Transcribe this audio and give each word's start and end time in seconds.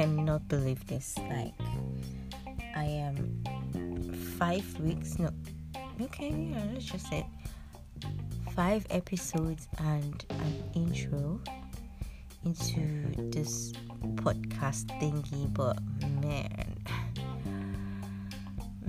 cannot 0.00 0.48
believe 0.48 0.86
this. 0.86 1.14
Like, 1.28 1.52
I 2.74 2.84
am 2.84 3.44
five 4.38 4.64
weeks, 4.80 5.18
no, 5.18 5.28
okay, 6.00 6.30
yeah, 6.30 6.64
let's 6.72 6.86
just 6.86 7.06
say 7.10 7.26
five 8.56 8.86
episodes 8.88 9.68
and 9.76 10.24
an 10.30 10.64
intro 10.74 11.38
into 12.46 13.12
this 13.30 13.74
podcast 14.14 14.86
thingy, 15.02 15.52
but 15.52 15.76
man, 16.22 16.78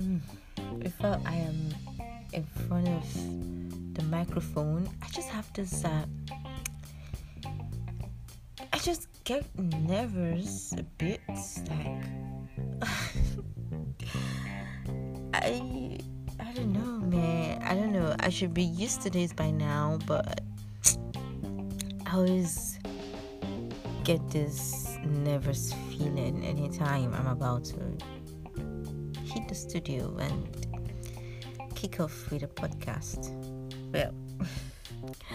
mm, 0.00 0.20
before 0.78 1.20
I 1.26 1.34
am 1.34 1.74
in 2.32 2.44
front 2.66 2.88
of 2.88 3.94
the 3.94 4.02
microphone, 4.04 4.88
I 5.02 5.08
just 5.10 5.28
have 5.28 5.52
this. 5.52 5.84
Uh, 5.84 6.06
I 6.30 6.41
get 9.32 9.58
nervous 9.88 10.74
a 10.76 10.82
bit, 10.98 11.20
like 11.70 12.04
I 15.34 15.98
I 16.38 16.52
don't 16.52 16.72
know, 16.72 17.06
man. 17.06 17.62
I 17.62 17.74
don't 17.74 17.92
know. 17.92 18.14
I 18.20 18.28
should 18.28 18.52
be 18.52 18.64
used 18.64 19.00
to 19.02 19.10
this 19.10 19.32
by 19.32 19.50
now, 19.50 19.98
but 20.06 20.42
I 22.06 22.14
always 22.14 22.78
get 24.04 24.20
this 24.30 24.98
nervous 25.02 25.72
feeling 25.88 26.44
anytime 26.44 27.14
I'm 27.14 27.28
about 27.28 27.64
to 27.72 27.80
hit 29.24 29.48
the 29.48 29.54
studio 29.54 30.14
and 30.18 30.36
kick 31.74 32.00
off 32.00 32.30
with 32.30 32.42
a 32.42 32.48
podcast. 32.48 33.30
Well, 33.94 34.12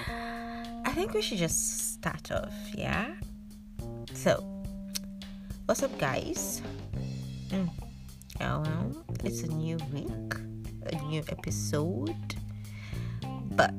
I 0.85 0.91
think 0.91 1.13
we 1.13 1.23
should 1.23 1.39
just 1.39 1.93
start 1.95 2.31
off, 2.31 2.53
yeah? 2.75 3.15
So, 4.27 4.43
what's 5.67 5.83
up, 5.83 5.97
guys? 5.97 6.61
Mm. 7.47 7.69
Well, 8.41 9.05
it's 9.23 9.43
a 9.43 9.47
new 9.47 9.77
week, 9.93 10.33
a 10.91 11.01
new 11.05 11.23
episode, 11.29 12.35
but 13.51 13.71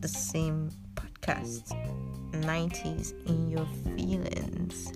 the 0.00 0.08
same 0.08 0.68
podcast 0.94 1.72
90s 2.32 3.14
in 3.26 3.48
your 3.48 3.66
feelings. 3.96 4.92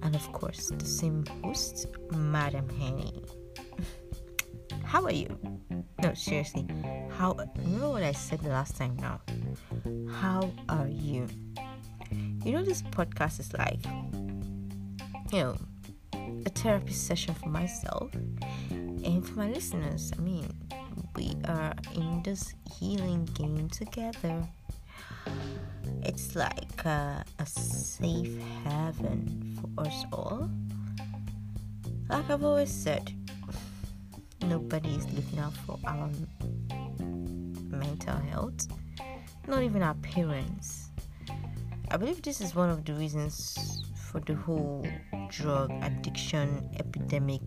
And 0.00 0.16
of 0.16 0.32
course, 0.32 0.70
the 0.78 0.86
same 0.86 1.26
host, 1.44 1.88
Madam 2.12 2.66
Henny. 2.70 3.22
How 4.82 5.04
are 5.04 5.12
you? 5.12 5.28
No, 6.02 6.14
seriously. 6.14 6.66
How 7.18 7.36
remember 7.58 7.90
what 7.90 8.02
I 8.02 8.12
said 8.12 8.40
the 8.40 8.48
last 8.48 8.78
time 8.78 8.96
now? 8.96 9.20
How 10.10 10.50
are 10.70 10.88
you? 10.88 11.28
You 12.44 12.50
know 12.50 12.64
this 12.64 12.82
podcast 12.82 13.38
is 13.38 13.52
like 13.52 13.78
you 15.32 15.38
know 15.38 15.56
a 16.44 16.50
therapy 16.50 16.92
session 16.92 17.34
for 17.34 17.48
myself 17.48 18.12
and 18.70 19.26
for 19.26 19.38
my 19.38 19.48
listeners. 19.48 20.12
I 20.16 20.20
mean, 20.20 20.46
we 21.16 21.32
are 21.46 21.74
in 21.94 22.22
this 22.22 22.54
healing 22.78 23.24
game 23.34 23.68
together. 23.70 24.46
It's 26.02 26.36
like 26.36 26.84
a, 26.84 27.24
a 27.38 27.46
safe 27.46 28.38
haven 28.64 29.58
for 29.60 29.86
us 29.86 30.04
all. 30.12 30.50
Like 32.10 32.28
I've 32.28 32.44
always 32.44 32.70
said, 32.70 33.10
nobody 34.42 34.90
is 34.90 35.10
looking 35.14 35.38
out 35.38 35.54
for 35.54 35.78
our 35.86 36.10
mental 37.70 38.16
health, 38.16 38.68
not 39.48 39.62
even 39.62 39.82
our 39.82 39.94
parents. 39.94 40.90
I 41.90 41.96
believe 41.96 42.20
this 42.22 42.40
is 42.40 42.54
one 42.54 42.68
of 42.68 42.84
the 42.84 42.92
reasons 42.94 43.82
for 44.12 44.20
the 44.20 44.34
whole 44.34 44.86
drug 45.32 45.72
addiction 45.82 46.68
epidemic, 46.78 47.40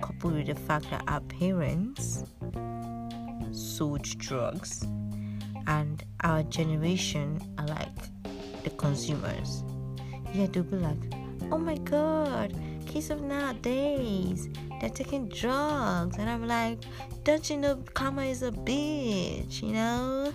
coupled 0.00 0.34
with 0.34 0.46
the 0.46 0.54
fact 0.54 0.88
that 0.90 1.04
our 1.06 1.20
parents 1.20 2.24
sold 3.52 4.02
drugs 4.18 4.84
and 5.66 6.02
our 6.24 6.42
generation 6.44 7.38
are 7.58 7.66
like 7.66 8.62
the 8.64 8.70
consumers. 8.70 9.62
Yeah, 10.32 10.46
they'll 10.46 10.62
be 10.62 10.76
like, 10.76 10.96
oh 11.52 11.58
my 11.58 11.76
god, 11.76 12.58
kids 12.86 13.10
of 13.10 13.20
nowadays, 13.20 14.48
they're 14.80 14.88
taking 14.88 15.28
drugs. 15.28 16.16
And 16.16 16.30
I'm 16.30 16.48
like, 16.48 16.78
don't 17.22 17.50
you 17.50 17.58
know 17.58 17.84
karma 17.92 18.22
is 18.22 18.42
a 18.42 18.50
bitch, 18.50 19.62
you 19.62 19.74
know? 19.74 20.32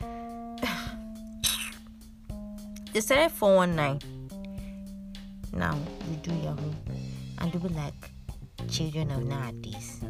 they 2.92 3.00
started 3.00 3.32
419. 3.32 4.12
Now 5.52 5.76
you 6.08 6.16
do 6.16 6.34
Yahoo, 6.34 6.72
and 7.38 7.52
they'll 7.52 7.60
be 7.60 7.68
like, 7.74 8.10
children 8.68 9.10
of 9.10 9.24
nowadays. 9.24 10.00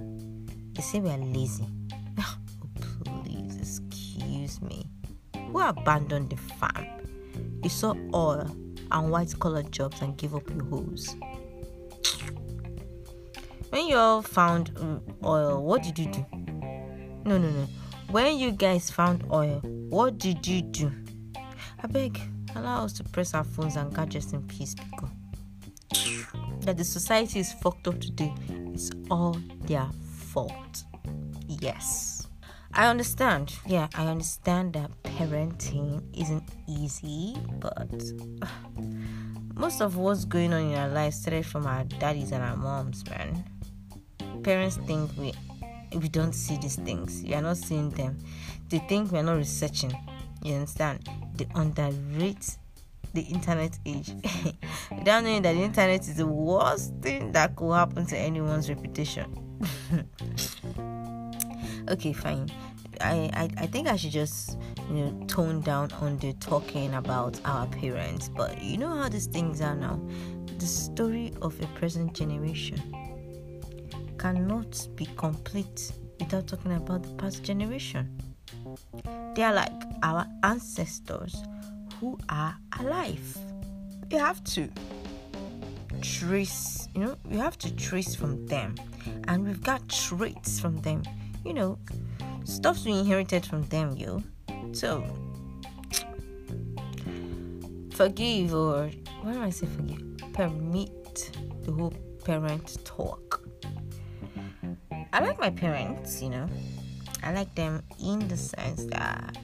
They 0.75 0.83
say 0.83 1.01
we 1.01 1.11
are 1.11 1.19
lazy. 1.19 1.67
Oh, 2.19 3.23
Please 3.25 3.57
excuse 3.61 4.61
me, 4.63 4.89
who 5.35 5.61
abandoned 5.61 6.31
the 6.31 6.37
farm? 6.37 6.87
You 7.63 7.69
saw 7.69 7.95
oil 8.15 8.51
and 8.91 9.11
white 9.11 9.39
collar 9.39 9.63
jobs 9.65 10.01
and 10.03 10.17
gave 10.17 10.35
up 10.35 10.49
your 10.51 10.65
hoes. 10.65 11.17
When 13.71 13.87
you 13.89 13.97
all 13.97 14.23
found 14.23 14.75
mm, 14.75 15.01
oil, 15.25 15.63
what 15.63 15.83
did 15.83 15.99
you 15.99 16.07
do? 16.07 16.25
No, 17.25 17.39
no, 17.39 17.51
no. 17.51 17.67
When 18.11 18.39
you 18.39 18.53
guys 18.53 18.91
found 18.91 19.25
oil, 19.33 19.61
what 19.91 20.19
did 20.19 20.47
you 20.47 20.63
do? 20.63 20.93
I 21.83 21.87
beg, 21.89 22.21
allow 22.55 22.85
us 22.85 22.93
to 22.95 23.05
press 23.05 23.35
our 23.35 23.45
phones 23.45 23.77
and 23.77 23.95
gadgets 23.95 24.33
in 24.33 24.43
peace, 24.45 24.75
because 24.75 25.11
that 26.67 26.77
the 26.77 26.85
society 26.85 27.41
is 27.41 27.53
fucked 27.55 27.89
up 27.89 28.01
today 28.01 28.35
it's 28.77 28.91
all 29.11 29.39
their 29.63 29.89
fault. 30.19 30.85
Yes. 31.49 32.29
I 32.75 32.89
understand. 32.89 33.55
Yeah, 33.65 33.89
I 33.95 34.07
understand 34.07 34.75
that 34.75 34.91
parenting 35.03 36.03
isn't 36.15 36.45
easy, 36.69 37.37
but 37.59 37.91
most 39.55 39.81
of 39.81 39.97
what's 39.97 40.27
going 40.27 40.53
on 40.53 40.61
in 40.61 40.75
our 40.75 40.91
lives 40.91 41.17
started 41.17 41.47
from 41.47 41.67
our 41.67 41.85
daddies 41.85 42.33
and 42.33 42.45
our 42.45 42.55
moms, 42.55 43.03
man. 43.09 43.45
Parents 44.43 44.77
think 44.87 45.11
we 45.17 45.33
we 45.99 46.11
don't 46.11 46.35
see 46.35 46.59
these 46.59 46.77
things. 46.77 47.23
We 47.25 47.33
are 47.33 47.41
not 47.41 47.57
seeing 47.57 47.89
them. 47.89 48.19
They 48.69 48.81
think 48.81 49.11
we're 49.11 49.23
not 49.23 49.39
researching. 49.39 49.95
You 50.43 50.57
understand? 50.57 51.09
They 51.35 51.47
underrate 51.55 52.59
the 53.17 53.23
internet 53.23 53.79
age 53.87 54.13
without 54.91 55.25
knowing 55.25 55.41
that 55.41 55.55
the 55.55 55.63
internet 55.63 56.01
is 56.01 56.17
the 56.17 56.27
worst 56.27 56.93
thing 57.01 57.33
that 57.33 57.57
could 57.57 57.73
happen 57.73 58.05
to 58.05 58.17
anyone's 58.17 58.69
reputation. 58.69 59.27
okay, 61.89 62.13
fine. 62.13 62.51
I, 63.01 63.31
I, 63.33 63.49
I 63.63 63.67
think 63.67 63.89
I 63.89 63.97
should 63.97 64.11
just 64.11 64.59
you 64.91 64.97
know 64.97 65.27
tone 65.27 65.63
down 65.63 65.93
on 65.93 66.19
the 66.19 66.35
talking 66.35 66.93
about 66.95 67.41
our 67.47 67.67
parents. 67.69 68.29
But 68.29 68.63
you 68.63 68.77
know 68.77 68.95
how 68.95 69.09
these 69.09 69.27
things 69.27 69.63
are 69.63 69.75
now. 69.75 69.99
The 70.59 70.67
story 70.67 71.33
of 71.41 71.59
a 71.63 71.67
present 71.79 72.13
generation 72.13 72.81
cannot 74.19 74.89
be 74.95 75.07
complete 75.17 75.91
without 76.21 76.47
talking 76.49 76.73
about 76.73 77.03
the 77.03 77.15
past 77.15 77.43
generation. 77.43 78.21
They 79.35 79.43
are 79.43 79.55
like 79.55 79.73
our 80.03 80.27
ancestors 80.43 81.43
who 82.01 82.19
are 82.29 82.57
alive. 82.79 83.39
You 84.11 84.19
have 84.19 84.43
to 84.45 84.69
trace, 86.03 86.89
you 86.95 87.01
know, 87.01 87.17
you 87.31 87.39
have 87.39 87.59
to 87.59 87.75
trace 87.75 88.15
from 88.15 88.47
them, 88.47 88.75
and 89.29 89.45
we've 89.45 89.63
got 89.63 89.89
traits 89.89 90.61
from 90.61 90.77
them, 90.83 91.03
you 91.45 91.55
know, 91.55 91.79
stuff 92.45 92.85
we 92.85 92.93
inherited 92.93 93.45
from 93.45 93.63
them, 93.65 93.97
yo. 93.97 94.23
So 94.73 95.05
forgive 97.93 98.55
or 98.55 98.91
why 99.23 99.33
do 99.33 99.43
I 99.43 99.51
say 99.51 99.67
forgive? 99.67 100.03
Permit 100.33 101.31
the 101.65 101.73
whole 101.73 101.95
parent 102.25 102.85
talk. 102.85 103.43
I 105.13 105.21
like 105.21 105.41
my 105.41 105.51
parents, 105.51 106.23
you 106.23 106.29
know. 106.29 106.49
I 107.23 107.33
like 107.33 107.55
them 107.55 107.83
in 107.99 108.29
the 108.29 108.37
sense 108.37 108.85
that 108.87 109.37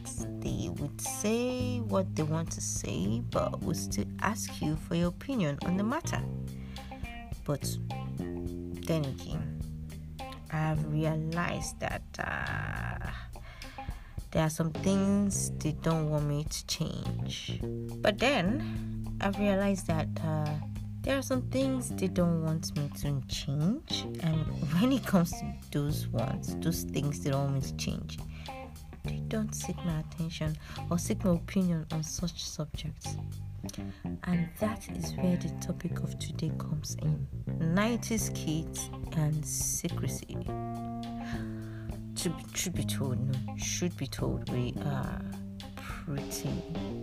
they 0.42 0.68
would 0.68 1.00
say 1.00 1.78
what 1.78 2.14
they 2.16 2.24
want 2.24 2.50
to 2.52 2.60
say, 2.60 3.22
but 3.30 3.62
would 3.62 3.76
still 3.76 4.06
ask 4.20 4.60
you 4.60 4.76
for 4.76 4.94
your 4.94 5.08
opinion 5.08 5.58
on 5.64 5.76
the 5.76 5.84
matter. 5.84 6.20
But 7.44 7.76
then 8.18 9.04
again, 9.04 9.60
I've 10.52 10.84
realized 10.92 11.78
that 11.80 12.02
uh, 12.18 13.10
there 14.32 14.44
are 14.44 14.50
some 14.50 14.72
things 14.72 15.50
they 15.58 15.72
don't 15.72 16.10
want 16.10 16.26
me 16.26 16.44
to 16.44 16.66
change. 16.66 17.60
But 18.00 18.18
then 18.18 19.06
I've 19.20 19.38
realized 19.38 19.86
that 19.86 20.08
uh, 20.24 20.54
there 21.02 21.18
are 21.18 21.22
some 21.22 21.42
things 21.50 21.90
they 21.90 22.08
don't 22.08 22.42
want 22.42 22.76
me 22.76 22.90
to 23.00 23.22
change. 23.28 24.06
And 24.20 24.44
when 24.80 24.92
it 24.92 25.06
comes 25.06 25.30
to 25.32 25.54
those 25.70 26.08
ones, 26.08 26.56
those 26.60 26.82
things 26.82 27.20
they 27.20 27.30
don't 27.30 27.52
want 27.52 27.54
me 27.54 27.60
to 27.60 27.76
change, 27.76 28.18
they 29.04 29.20
don't 29.28 29.54
seek 29.54 29.76
my 29.84 30.00
attention 30.00 30.56
or 30.90 30.98
seek 30.98 31.24
my 31.24 31.34
opinion 31.34 31.86
on 31.92 32.02
such 32.02 32.44
subjects. 32.44 33.16
And 34.24 34.48
that 34.60 34.88
is 34.96 35.12
where 35.14 35.36
the 35.36 35.50
topic 35.60 36.00
of 36.00 36.18
today 36.18 36.50
comes 36.58 36.96
in 37.02 37.26
90s 37.58 38.34
kids 38.34 38.90
and 39.16 39.44
secrecy. 39.44 40.36
To 42.16 42.28
be, 42.28 42.44
should 42.54 42.74
be 42.74 42.84
told, 42.84 43.18
no, 43.18 43.56
should 43.56 43.96
be 43.96 44.06
told, 44.06 44.50
we 44.52 44.74
are 44.84 45.20
pretty 45.76 46.50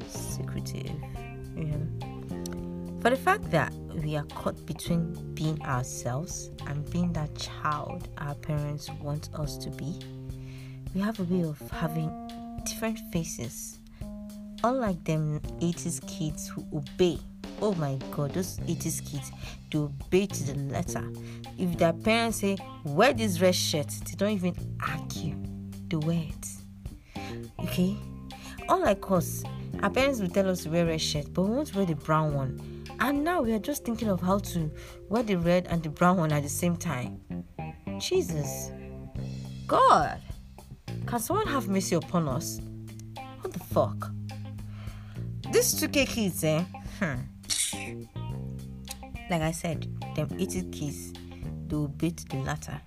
secretive. 0.08 0.92
Yeah. 1.56 1.78
For 3.02 3.10
the 3.10 3.18
fact 3.18 3.50
that 3.52 3.74
we 4.04 4.18
are 4.18 4.26
caught 4.26 4.66
between 4.66 5.14
being 5.34 5.62
ourselves 5.64 6.52
and 6.68 6.90
being 6.92 7.14
that 7.14 7.34
child 7.36 8.10
our 8.18 8.36
parents 8.36 8.90
want 9.02 9.30
us 9.34 9.58
to 9.58 9.70
be, 9.72 10.00
we 10.94 11.02
have 11.02 11.20
a 11.20 11.24
way 11.24 11.44
of 11.44 11.60
having 11.72 12.10
different 12.66 13.00
faces. 13.12 13.80
Unlike 14.64 15.04
them 15.06 15.40
80s 15.60 16.06
kids 16.08 16.48
who 16.50 16.66
obey. 16.74 17.20
Oh 17.62 17.74
my 17.76 17.98
god, 18.12 18.34
those 18.34 18.58
80s 18.60 19.06
kids, 19.10 19.32
they 19.72 19.80
obey 19.80 20.26
to 20.26 20.44
the 20.44 20.56
letter. 20.72 21.04
If 21.58 21.78
their 21.78 21.94
parents 21.94 22.40
say, 22.40 22.58
wear 22.84 23.14
this 23.14 23.42
red 23.42 23.56
shirt, 23.56 23.88
they 23.88 24.16
don't 24.16 24.32
even 24.32 24.56
argue. 24.88 25.36
They 25.88 25.98
wear 25.98 26.24
it. 26.28 26.48
Okay? 27.60 27.98
Unlike 28.68 29.12
us, 29.12 29.44
our 29.82 29.90
parents 29.90 30.20
will 30.20 30.30
tell 30.30 30.50
us 30.50 30.64
to 30.64 30.70
wear 30.70 30.86
red 30.86 31.02
shirt, 31.02 31.34
but 31.34 31.44
we 31.44 31.56
want 31.56 31.68
to 31.70 31.78
wear 31.78 31.86
the 31.86 31.96
brown 31.96 32.34
one. 32.34 32.86
And 33.00 33.24
now 33.24 33.42
we 33.42 33.54
are 33.54 33.60
just 33.60 33.86
thinking 33.86 34.10
of 34.10 34.22
how 34.22 34.40
to 34.40 34.70
wear 35.08 35.24
the 35.24 35.36
red 35.36 35.68
and 35.68 35.82
the 35.82 35.90
brown 35.90 36.18
one 36.18 36.32
at 36.32 36.44
the 36.44 36.50
same 36.50 36.76
time. 36.76 37.22
Jesus. 38.00 38.72
God. 39.68 40.20
Can 41.10 41.18
someone 41.18 41.48
have 41.48 41.68
mercy 41.68 41.96
upon 41.96 42.28
us? 42.28 42.62
What 43.42 43.52
the 43.52 43.58
fuck? 43.58 44.12
These 45.52 45.82
2K 45.82 46.08
kids, 46.08 46.44
eh? 46.44 46.64
Hmm. 47.00 47.16
Like 49.28 49.42
I 49.42 49.50
said, 49.50 49.88
them 50.16 50.28
80 50.38 50.70
kids, 50.70 51.14
they 51.66 51.76
obey 51.76 52.10
the 52.10 52.38
latter. 52.46 52.80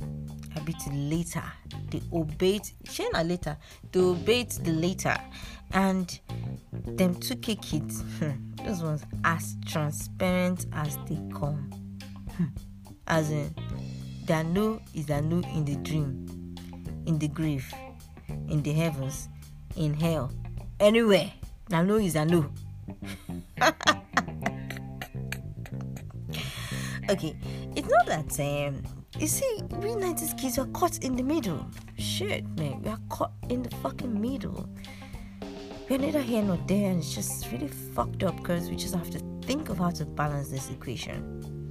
A 0.55 0.61
bit 0.61 0.77
later. 0.93 1.43
They 1.91 2.01
obeyed, 2.13 2.63
Shana 2.85 3.29
later. 3.29 3.57
They 3.91 3.99
obeyed 3.99 4.53
the 4.53 4.71
later. 4.71 5.17
And 5.73 6.17
them 6.71 7.17
2K 7.17 7.61
kids, 7.61 8.03
hmm, 8.21 8.65
those 8.65 8.85
ones 8.85 9.03
as 9.25 9.57
transparent 9.67 10.67
as 10.75 10.97
they 11.09 11.19
come. 11.37 11.73
Hmm. 12.37 12.45
As 13.09 13.33
in, 13.33 13.53
their 14.27 14.45
no 14.45 14.81
is 14.95 15.11
a 15.11 15.21
no 15.21 15.39
in 15.39 15.65
the 15.65 15.75
dream, 15.75 16.55
in 17.07 17.19
the 17.19 17.27
grave 17.27 17.67
in 18.29 18.63
the 18.63 18.73
heavens, 18.73 19.29
in 19.77 19.95
hell, 19.95 20.31
anywhere. 20.81 21.33
Now, 21.69 21.83
no 21.83 21.97
is 21.97 22.17
a 22.17 22.25
no. 22.25 22.51
okay, 27.11 27.37
it's 27.75 27.89
not 27.89 28.07
that 28.07 28.41
um 28.41 28.83
you 29.19 29.27
see, 29.27 29.59
we 29.71 29.91
90s 29.91 30.37
kids 30.39 30.59
are 30.59 30.67
caught 30.69 31.05
in 31.05 31.15
the 31.15 31.23
middle. 31.23 31.65
Shit, 31.99 32.49
man, 32.59 32.83
we 32.83 32.89
are 32.89 32.99
caught 33.09 33.33
in 33.51 33.63
the 33.63 33.71
fucking 33.77 34.21
middle. 34.21 34.69
We're 35.89 35.99
neither 35.99 36.21
here 36.21 36.43
nor 36.43 36.57
there, 36.67 36.91
and 36.91 36.99
it's 36.99 37.15
just 37.15 37.53
really 37.53 37.69
fucked 37.69 38.23
up 38.23 38.37
because 38.39 38.71
we 38.71 38.77
just 38.77 38.95
have 38.95 39.11
to 39.11 39.19
think 39.43 39.69
of 39.69 39.79
how 39.79 39.91
to 39.91 40.07
balance 40.07 40.49
this 40.49 40.71
equation. 40.71 41.62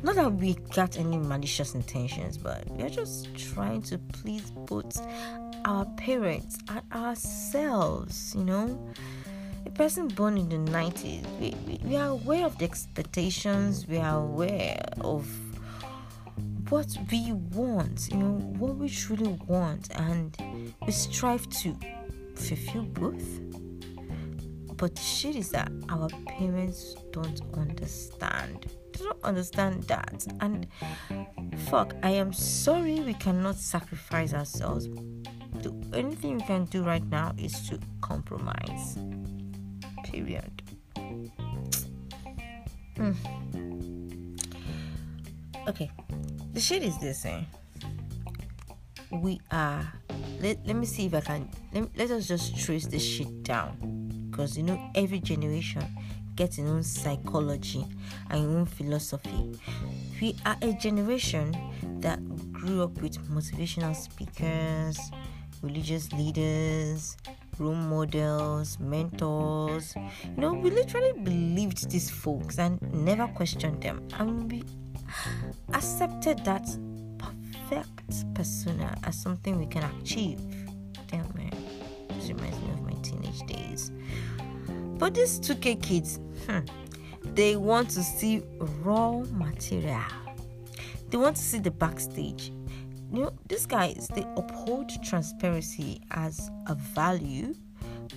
Not 0.00 0.14
that 0.14 0.32
we 0.34 0.54
got 0.74 0.96
any 0.96 1.16
malicious 1.16 1.74
intentions, 1.74 2.38
but 2.38 2.64
we're 2.70 2.88
just 2.88 3.34
trying 3.36 3.82
to 3.82 3.98
please 3.98 4.50
both 4.50 4.96
our 5.64 5.86
parents 5.96 6.58
and 6.68 6.82
ourselves, 6.92 8.32
you 8.36 8.44
know. 8.44 8.78
A 9.66 9.70
person 9.70 10.06
born 10.06 10.38
in 10.38 10.48
the 10.48 10.70
90s, 10.70 11.26
we, 11.40 11.54
we, 11.66 11.80
we 11.82 11.96
are 11.96 12.10
aware 12.10 12.46
of 12.46 12.56
the 12.58 12.64
expectations, 12.64 13.88
we 13.88 13.98
are 13.98 14.20
aware 14.20 14.80
of 15.00 15.28
what 16.70 16.96
we 17.10 17.32
want, 17.32 18.08
you 18.08 18.18
know, 18.18 18.34
what 18.58 18.76
we 18.76 18.88
truly 18.88 19.36
want, 19.46 19.90
and 19.96 20.36
we 20.86 20.92
strive 20.92 21.48
to 21.50 21.76
fulfill 22.36 22.84
both. 22.84 23.40
But 24.76 24.94
the 24.94 25.02
shit 25.02 25.34
is 25.34 25.50
that 25.50 25.72
our 25.88 26.08
parents 26.28 26.94
don't 27.10 27.40
understand 27.54 28.66
don't 29.04 29.24
understand 29.24 29.84
that. 29.84 30.26
And 30.40 30.66
fuck, 31.68 31.94
I 32.02 32.10
am 32.10 32.32
sorry 32.32 33.00
we 33.00 33.14
cannot 33.14 33.56
sacrifice 33.56 34.34
ourselves. 34.34 34.88
The 35.62 35.72
only 35.92 36.16
thing 36.16 36.36
we 36.36 36.42
can 36.42 36.66
do 36.66 36.84
right 36.84 37.04
now 37.06 37.34
is 37.38 37.68
to 37.68 37.78
compromise. 38.00 38.98
Period. 40.04 40.62
Mm. 42.96 43.14
Okay, 45.68 45.90
the 46.52 46.60
shit 46.60 46.82
is 46.82 46.98
this, 46.98 47.24
eh? 47.24 47.42
We 49.10 49.40
are. 49.50 49.92
Let, 50.40 50.66
let 50.66 50.76
me 50.76 50.86
see 50.86 51.06
if 51.06 51.14
I 51.14 51.20
can. 51.20 51.48
Let, 51.72 51.96
let 51.96 52.10
us 52.10 52.28
just 52.28 52.56
trace 52.56 52.86
this 52.86 53.02
shit 53.02 53.42
down. 53.42 54.28
Because 54.30 54.56
you 54.56 54.62
know, 54.62 54.90
every 54.94 55.18
generation 55.18 55.84
get 56.38 56.56
your 56.56 56.68
own 56.68 56.84
psychology 56.84 57.84
and 58.30 58.42
your 58.42 58.52
own 58.58 58.64
philosophy. 58.64 59.58
We 60.20 60.36
are 60.46 60.56
a 60.62 60.72
generation 60.74 61.52
that 62.00 62.20
grew 62.52 62.84
up 62.84 63.02
with 63.02 63.18
motivational 63.28 63.96
speakers, 63.96 64.96
religious 65.62 66.12
leaders, 66.12 67.16
role 67.58 67.74
models, 67.74 68.78
mentors. 68.78 69.96
You 69.96 70.36
know, 70.36 70.52
we 70.52 70.70
literally 70.70 71.12
believed 71.20 71.90
these 71.90 72.08
folks 72.08 72.60
and 72.60 72.80
never 72.92 73.26
questioned 73.26 73.82
them. 73.82 74.06
And 74.16 74.52
we 74.52 74.62
accepted 75.74 76.44
that 76.44 76.68
perfect 77.18 78.32
persona 78.34 78.96
as 79.02 79.20
something 79.20 79.58
we 79.58 79.66
can 79.66 79.82
achieve. 80.00 80.38
Damn 81.08 81.26
man, 81.34 81.50
this 82.10 82.28
reminds 82.28 82.60
me 82.60 82.70
of 82.74 82.82
my 82.82 82.94
teenage 83.02 83.40
days. 83.48 83.90
But 84.98 85.14
these 85.14 85.40
2K 85.40 85.82
kids, 85.82 86.20
hmm, 86.46 86.60
they 87.34 87.56
want 87.56 87.90
to 87.90 88.02
see 88.02 88.42
raw 88.82 89.22
material. 89.32 90.02
They 91.10 91.16
want 91.16 91.36
to 91.36 91.42
see 91.42 91.58
the 91.58 91.70
backstage. 91.70 92.52
You 93.10 93.22
know, 93.22 93.32
these 93.48 93.64
guys 93.64 94.08
they 94.14 94.26
uphold 94.36 94.90
transparency 95.02 96.02
as 96.10 96.50
a 96.66 96.74
value, 96.74 97.54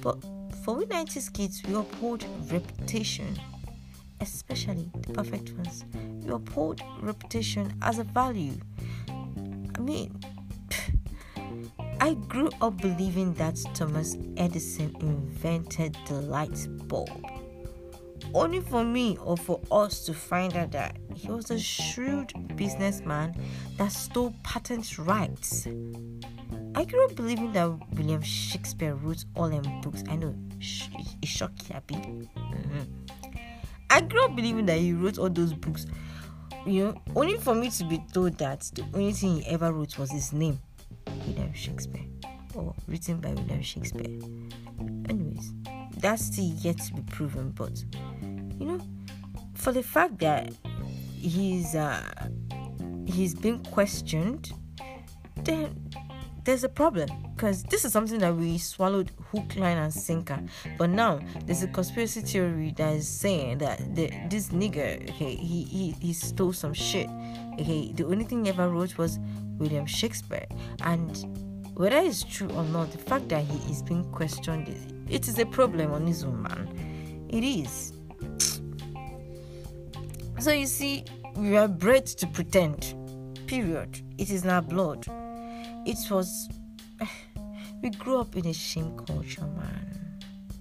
but 0.01 0.21
for 0.63 0.75
we 0.75 0.85
90s 0.85 1.31
kids, 1.33 1.63
we 1.67 1.73
uphold 1.73 2.25
reputation, 2.51 3.39
especially 4.19 4.91
the 4.93 5.13
perfect 5.13 5.53
ones. 5.53 5.85
We 6.23 6.31
uphold 6.31 6.81
reputation 7.01 7.73
as 7.81 7.99
a 7.99 8.03
value. 8.03 8.57
I 9.07 9.79
mean, 9.79 10.19
I 11.99 12.13
grew 12.13 12.49
up 12.61 12.77
believing 12.77 13.33
that 13.35 13.59
Thomas 13.73 14.17
Edison 14.37 14.95
invented 14.99 15.97
the 16.07 16.15
light 16.15 16.67
bulb. 16.87 17.09
Only 18.33 18.61
for 18.61 18.83
me 18.83 19.17
or 19.17 19.35
for 19.35 19.59
us 19.71 20.05
to 20.05 20.13
find 20.13 20.55
out 20.55 20.71
that 20.71 20.97
he 21.13 21.29
was 21.29 21.51
a 21.51 21.59
shrewd 21.59 22.31
businessman 22.55 23.35
that 23.77 23.91
stole 23.91 24.33
patent 24.43 24.97
rights. 24.97 25.67
I 26.75 26.85
grew 26.85 27.05
up 27.05 27.15
believing 27.15 27.51
that 27.53 27.69
William 27.93 28.21
Shakespeare 28.21 28.95
wrote 28.95 29.25
all 29.35 29.49
them 29.49 29.81
books. 29.81 30.03
I 30.09 30.15
know 30.15 30.33
it's 30.59 31.29
shocking, 31.29 32.29
mm-hmm. 32.35 32.81
I 33.89 34.01
grew 34.01 34.23
up 34.23 34.35
believing 34.35 34.65
that 34.67 34.79
he 34.79 34.93
wrote 34.93 35.17
all 35.17 35.29
those 35.29 35.53
books, 35.53 35.85
you 36.65 36.85
know, 36.85 37.01
only 37.15 37.37
for 37.37 37.53
me 37.53 37.69
to 37.71 37.83
be 37.83 38.01
told 38.13 38.37
that 38.37 38.61
the 38.73 38.85
only 38.93 39.11
thing 39.11 39.41
he 39.41 39.47
ever 39.47 39.73
wrote 39.73 39.97
was 39.97 40.11
his 40.11 40.31
name. 40.31 40.59
William 41.27 41.53
Shakespeare 41.53 42.05
or 42.55 42.73
written 42.87 43.17
by 43.17 43.33
William 43.33 43.61
Shakespeare. 43.61 44.19
Anyways, 45.09 45.53
that's 45.97 46.25
still 46.25 46.45
yet 46.45 46.77
to 46.79 46.93
be 46.93 47.01
proven, 47.03 47.51
but 47.51 47.83
you 48.61 48.67
know, 48.67 48.79
for 49.55 49.71
the 49.71 49.81
fact 49.81 50.19
that 50.19 50.53
he's 51.19 51.73
uh, 51.75 52.03
he's 53.07 53.33
been 53.33 53.63
questioned, 53.65 54.53
then 55.43 55.89
there's 56.43 56.63
a 56.63 56.69
problem 56.69 57.09
because 57.35 57.63
this 57.63 57.85
is 57.85 57.91
something 57.91 58.19
that 58.19 58.35
we 58.35 58.59
swallowed 58.59 59.11
hook, 59.31 59.55
line, 59.55 59.77
and 59.77 59.91
sinker. 59.91 60.39
But 60.77 60.91
now 60.91 61.19
there's 61.45 61.63
a 61.63 61.67
conspiracy 61.67 62.21
theory 62.21 62.73
that 62.77 62.95
is 62.95 63.07
saying 63.07 63.59
that 63.59 63.95
the, 63.95 64.11
this 64.29 64.49
nigger, 64.49 65.09
okay, 65.09 65.35
he, 65.35 65.63
he 65.63 65.95
he 65.99 66.13
stole 66.13 66.53
some 66.53 66.73
shit. 66.73 67.09
Okay, 67.59 67.91
the 67.93 68.05
only 68.05 68.25
thing 68.25 68.45
he 68.45 68.51
ever 68.51 68.69
wrote 68.69 68.97
was 68.99 69.19
William 69.57 69.87
Shakespeare. 69.87 70.45
And 70.81 71.71
whether 71.73 71.97
it's 71.97 72.23
true 72.23 72.49
or 72.49 72.63
not, 72.65 72.91
the 72.91 72.99
fact 72.99 73.29
that 73.29 73.43
he 73.43 73.71
is 73.71 73.81
being 73.81 74.03
questioned, 74.11 74.67
it 75.09 75.27
is 75.27 75.39
a 75.39 75.47
problem 75.47 75.93
on 75.93 76.05
his 76.05 76.23
own, 76.23 76.43
man. 76.43 77.27
It 77.29 77.43
is. 77.43 77.93
So 80.41 80.49
you 80.51 80.65
see, 80.65 81.05
we 81.35 81.55
are 81.55 81.67
bred 81.67 82.07
to 82.07 82.25
pretend. 82.25 82.95
Period. 83.45 84.01
It 84.17 84.31
is 84.31 84.43
not 84.43 84.67
blood. 84.67 85.05
It 85.85 85.99
was. 86.09 86.49
We 87.83 87.89
grew 87.91 88.19
up 88.19 88.35
in 88.35 88.45
a 88.47 88.53
shame 88.53 88.95
culture, 89.07 89.41
man. 89.41 90.19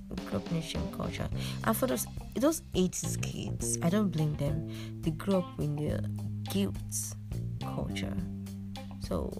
we 0.08 0.16
grew 0.25 0.38
up 0.38 0.50
in 0.50 0.58
a 0.58 0.62
shame 0.62 0.90
culture. 0.94 1.28
And 1.64 1.75
for 1.75 1.87
those 1.87 2.06
those 2.34 2.60
80s 2.75 3.22
kids, 3.22 3.78
I 3.82 3.88
don't 3.88 4.10
blame 4.10 4.34
them. 4.37 4.68
They 5.00 5.12
grew 5.12 5.38
up 5.38 5.58
in 5.58 5.76
the 5.76 6.04
guilt 6.50 6.76
culture. 7.62 8.16
So 9.00 9.32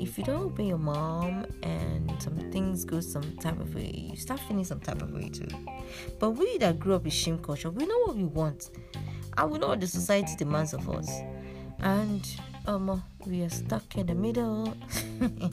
if 0.00 0.18
you 0.18 0.24
don't 0.24 0.42
obey 0.46 0.66
your 0.66 0.78
mom 0.78 1.46
and 1.62 2.10
some 2.20 2.38
things 2.50 2.84
go 2.84 3.00
some 3.00 3.36
type 3.38 3.60
of 3.60 3.72
way, 3.74 4.10
you 4.10 4.16
start 4.16 4.40
feeling 4.40 4.64
some 4.64 4.80
type 4.80 5.00
of 5.00 5.12
way 5.12 5.28
too. 5.28 5.48
But 6.18 6.30
we 6.30 6.58
that 6.58 6.80
grew 6.80 6.94
up 6.94 7.04
in 7.04 7.10
shame 7.10 7.38
culture, 7.38 7.70
we 7.70 7.86
know 7.86 7.98
what 8.00 8.16
we 8.16 8.24
want. 8.24 8.70
And 9.36 9.50
we 9.50 9.58
know 9.58 9.68
what 9.68 9.80
the 9.80 9.86
society 9.86 10.36
demands 10.36 10.74
of 10.74 10.88
us. 10.88 11.10
And 11.80 12.26
um 12.66 13.02
we 13.26 13.42
are 13.42 13.48
stuck 13.48 13.96
in 13.96 14.06
the 14.06 14.14
middle. 14.14 14.74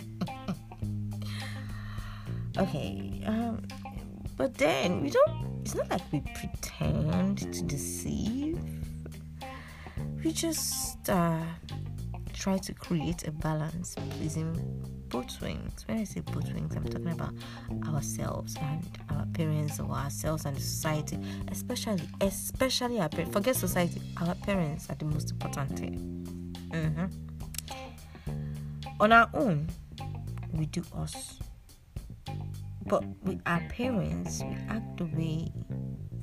okay. 2.57 3.23
Um 3.25 3.67
but 4.35 4.53
then 4.55 5.01
we 5.01 5.09
don't 5.09 5.61
it's 5.61 5.75
not 5.75 5.89
like 5.89 6.01
we 6.11 6.21
pretend 6.35 7.39
to 7.53 7.63
deceive. 7.63 8.59
We 10.23 10.31
just 10.31 11.09
uh 11.09 11.43
try 12.33 12.57
to 12.57 12.73
create 12.73 13.27
a 13.27 13.31
balance, 13.31 13.95
pleasing 14.11 14.55
both 15.09 15.41
wings. 15.41 15.85
When 15.87 15.97
I 15.99 16.03
say 16.03 16.21
both 16.21 16.51
wings, 16.53 16.75
I'm 16.75 16.87
talking 16.87 17.11
about 17.11 17.33
ourselves 17.87 18.55
and 18.61 18.85
our 19.09 19.25
parents, 19.27 19.79
or 19.79 19.89
ourselves 19.91 20.45
and 20.45 20.57
society, 20.57 21.17
especially, 21.49 22.01
especially 22.21 22.99
our 22.99 23.09
parents. 23.09 23.33
Forget 23.33 23.55
society, 23.55 24.01
our 24.21 24.35
parents 24.35 24.89
are 24.89 24.95
the 24.95 25.05
most 25.05 25.31
important 25.31 25.79
thing. 25.79 26.53
Mm-hmm. 26.69 27.05
On 28.99 29.11
our 29.11 29.29
own, 29.33 29.67
we 30.53 30.65
do 30.65 30.83
us. 30.95 31.39
But 32.85 33.03
with 33.23 33.41
our 33.45 33.61
parents, 33.69 34.41
we 34.43 34.55
act 34.69 34.97
the 34.97 35.05
way 35.05 35.51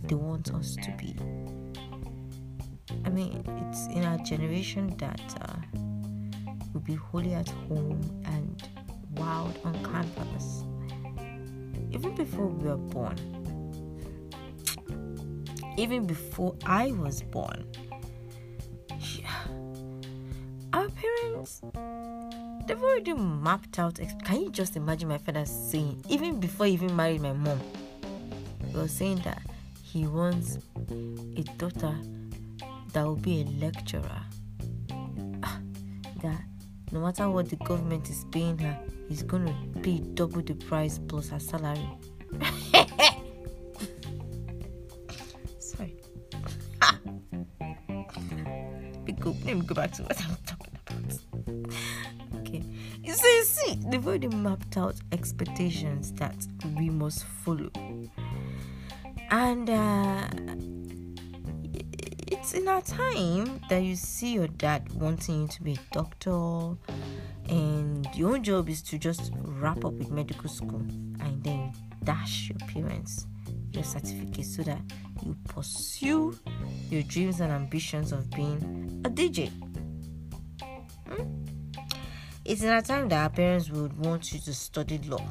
they 0.05 0.15
want 0.15 0.53
us 0.55 0.77
to 0.77 0.91
be. 0.99 1.15
I 3.05 3.11
mean, 3.11 3.45
it's 3.71 3.87
in 3.89 4.05
our 4.05 4.19
generation 4.19 4.97
that 4.97 5.21
uh, 5.41 5.57
will 6.73 6.81
be 6.81 6.95
wholly 6.95 7.35
at 7.35 7.49
home 7.49 8.01
and 8.25 8.63
wild 9.17 9.59
on 9.65 9.75
campus. 9.85 10.65
Even 11.91 12.15
before 12.15 12.47
we 12.47 12.69
were 12.69 12.77
born, 12.77 13.17
even 15.77 16.07
before 16.07 16.57
I 16.65 16.93
was 16.93 17.23
born, 17.23 17.67
our 20.73 20.89
parents 20.89 21.63
they've 22.67 22.83
already 22.83 23.13
mapped 23.15 23.79
out. 23.79 24.01
Can 24.25 24.41
you 24.43 24.51
just 24.51 24.77
imagine 24.77 25.09
my 25.09 25.19
father 25.19 25.45
saying, 25.45 26.05
even 26.09 26.41
before 26.41 26.67
he 26.67 26.73
even 26.73 26.95
married 26.97 27.21
my 27.21 27.33
mom, 27.33 27.61
he 28.67 28.77
was 28.77 28.91
saying 28.91 29.21
that 29.25 29.43
he 29.83 30.07
wants 30.07 30.59
a 30.91 31.43
daughter 31.59 31.95
that 32.93 33.05
will 33.05 33.17
be 33.17 33.43
a 33.43 33.45
lecturer. 33.65 34.23
Ah, 35.43 35.61
that 36.23 36.43
no 36.95 37.01
matter 37.01 37.29
what 37.29 37.51
the 37.51 37.57
government 37.57 38.09
is 38.09 38.25
paying 38.31 38.57
her, 38.57 38.79
he's 39.09 39.25
going 39.25 39.45
to 39.47 39.81
pay 39.81 39.99
double 39.99 40.41
the 40.43 40.55
price 40.55 41.01
plus 41.09 41.29
her 41.29 41.41
salary. 41.41 41.91
Sorry. 45.59 45.97
Let 49.25 49.57
me 49.57 49.63
go 49.67 49.75
back 49.75 49.91
to 49.95 50.05
what 50.05 50.23
I'm 50.23 50.37
talking 50.47 50.79
about. 50.87 51.19
Okay. 52.41 52.63
See, 53.13 53.37
you 53.37 53.45
see, 53.45 53.79
they've 53.89 54.07
already 54.07 54.29
mapped 54.29 54.77
out 54.77 54.95
expectations 55.11 56.13
that 56.13 56.47
we 56.77 56.91
must 56.91 57.25
follow. 57.25 57.71
And 59.33 59.69
uh, 59.69 60.29
in 62.55 62.69
our 62.69 62.83
time 62.83 63.61
that 63.69 63.83
you 63.83 63.97
see 63.97 64.35
your 64.35 64.47
dad 64.47 64.91
wanting 64.93 65.43
you 65.43 65.49
to 65.49 65.63
be 65.63 65.73
a 65.73 65.95
doctor, 65.95 66.77
and 67.49 68.09
your 68.15 68.39
job 68.39 68.69
is 68.69 68.81
to 68.83 68.99
just 68.99 69.33
wrap 69.43 69.85
up 69.85 69.93
with 69.95 70.11
medical 70.11 70.49
school 70.49 70.87
and 71.21 71.43
then 71.43 71.73
dash 72.05 72.51
your 72.51 72.59
parents 72.69 73.27
your 73.73 73.83
certificate 73.83 74.45
so 74.45 74.63
that 74.63 74.81
you 75.25 75.37
pursue 75.49 76.39
your 76.91 77.03
dreams 77.03 77.41
and 77.41 77.53
ambitions 77.53 78.13
of 78.13 78.31
being 78.31 79.03
a 79.05 79.11
DJ. 79.11 79.51
Hmm? 81.09 81.25
It's 82.45 82.63
in 82.63 82.73
a 82.73 82.83
time 82.83 83.09
that 83.09 83.23
our 83.23 83.31
parents 83.31 83.71
would 83.71 83.97
want 83.99 84.33
you 84.33 84.39
to 84.41 84.55
study 84.55 84.99
law 84.99 85.27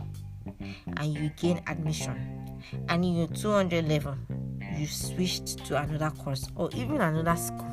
and 0.97 1.13
you 1.13 1.29
gain 1.37 1.61
admission, 1.67 2.59
and 2.89 3.05
in 3.05 3.15
your 3.15 3.27
200 3.27 3.87
level, 3.87 4.15
you 4.77 4.87
switched 4.87 5.65
to 5.65 5.81
another 5.81 6.11
course 6.11 6.47
or 6.55 6.69
even 6.75 7.01
another 7.01 7.35
school. 7.35 7.69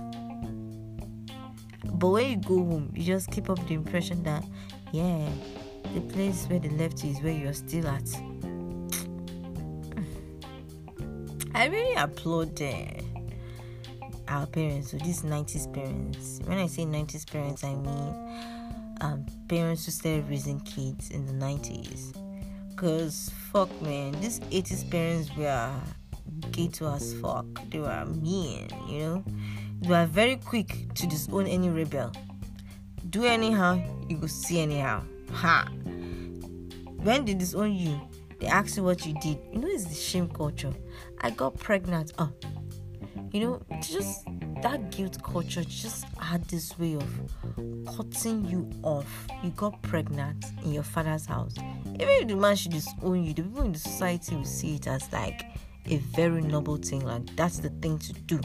But 1.84 2.08
when 2.08 2.30
you 2.30 2.36
go 2.36 2.56
home, 2.56 2.90
you 2.94 3.04
just 3.04 3.30
keep 3.30 3.50
up 3.50 3.58
the 3.66 3.74
impression 3.74 4.22
that, 4.22 4.44
yeah, 4.92 5.28
the 5.94 6.00
place 6.00 6.46
where 6.46 6.58
they 6.58 6.70
left 6.70 7.04
is 7.04 7.20
where 7.20 7.32
you're 7.32 7.52
still 7.52 7.86
at. 7.88 8.02
I 11.54 11.66
really 11.66 11.94
applaud 11.94 12.60
uh, 12.62 12.84
our 14.28 14.46
parents, 14.46 14.92
so 14.92 14.96
these 14.98 15.22
90s 15.22 15.72
parents. 15.74 16.40
When 16.44 16.58
I 16.58 16.66
say 16.66 16.84
90s 16.84 17.30
parents, 17.30 17.64
I 17.64 17.74
mean 17.74 18.14
um, 19.00 19.26
parents 19.48 19.84
who 19.84 19.92
started 19.92 20.28
raising 20.28 20.60
kids 20.60 21.10
in 21.10 21.26
the 21.26 21.32
90s. 21.32 22.14
Because, 22.70 23.30
fuck, 23.50 23.68
man, 23.82 24.12
these 24.20 24.40
80s 24.40 24.90
parents 24.90 25.34
were 25.36 25.72
ghetto 26.50 26.94
as 26.94 27.14
fuck. 27.14 27.46
They 27.70 27.78
were 27.78 28.04
mean, 28.06 28.68
you 28.88 28.98
know. 28.98 29.24
They 29.80 29.88
were 29.88 30.06
very 30.06 30.36
quick 30.36 30.94
to 30.94 31.06
disown 31.06 31.46
any 31.46 31.68
rebel. 31.68 32.12
Do 33.08 33.24
anyhow, 33.24 33.82
you 34.08 34.18
go 34.18 34.26
see 34.26 34.60
anyhow. 34.60 35.02
Ha! 35.32 35.68
When 37.02 37.24
they 37.24 37.34
disown 37.34 37.74
you, 37.74 38.00
they 38.38 38.46
ask 38.46 38.76
you 38.76 38.84
what 38.84 39.06
you 39.06 39.14
did. 39.20 39.38
You 39.52 39.60
know, 39.60 39.68
it's 39.68 39.84
the 39.84 39.94
shame 39.94 40.28
culture. 40.28 40.72
I 41.20 41.30
got 41.30 41.58
pregnant. 41.58 42.12
Oh, 42.18 42.32
you 43.32 43.40
know, 43.40 43.62
just 43.80 44.26
that 44.62 44.90
guilt 44.90 45.22
culture 45.22 45.64
just 45.64 46.04
had 46.18 46.44
this 46.48 46.78
way 46.78 46.94
of 46.94 47.08
cutting 47.96 48.44
you 48.44 48.68
off. 48.82 49.26
You 49.42 49.50
got 49.50 49.80
pregnant 49.82 50.44
in 50.64 50.72
your 50.72 50.82
father's 50.82 51.26
house. 51.26 51.54
Even 51.86 52.08
if 52.08 52.28
the 52.28 52.36
man 52.36 52.56
should 52.56 52.72
disown 52.72 53.24
you, 53.24 53.32
the 53.32 53.42
people 53.42 53.62
in 53.62 53.72
the 53.72 53.78
society 53.78 54.36
will 54.36 54.44
see 54.44 54.76
it 54.76 54.86
as 54.86 55.10
like 55.12 55.42
a 55.86 55.96
very 55.96 56.42
noble 56.42 56.76
thing. 56.76 57.04
Like 57.04 57.34
that's 57.36 57.58
the 57.58 57.70
thing 57.70 57.98
to 57.98 58.12
do. 58.12 58.40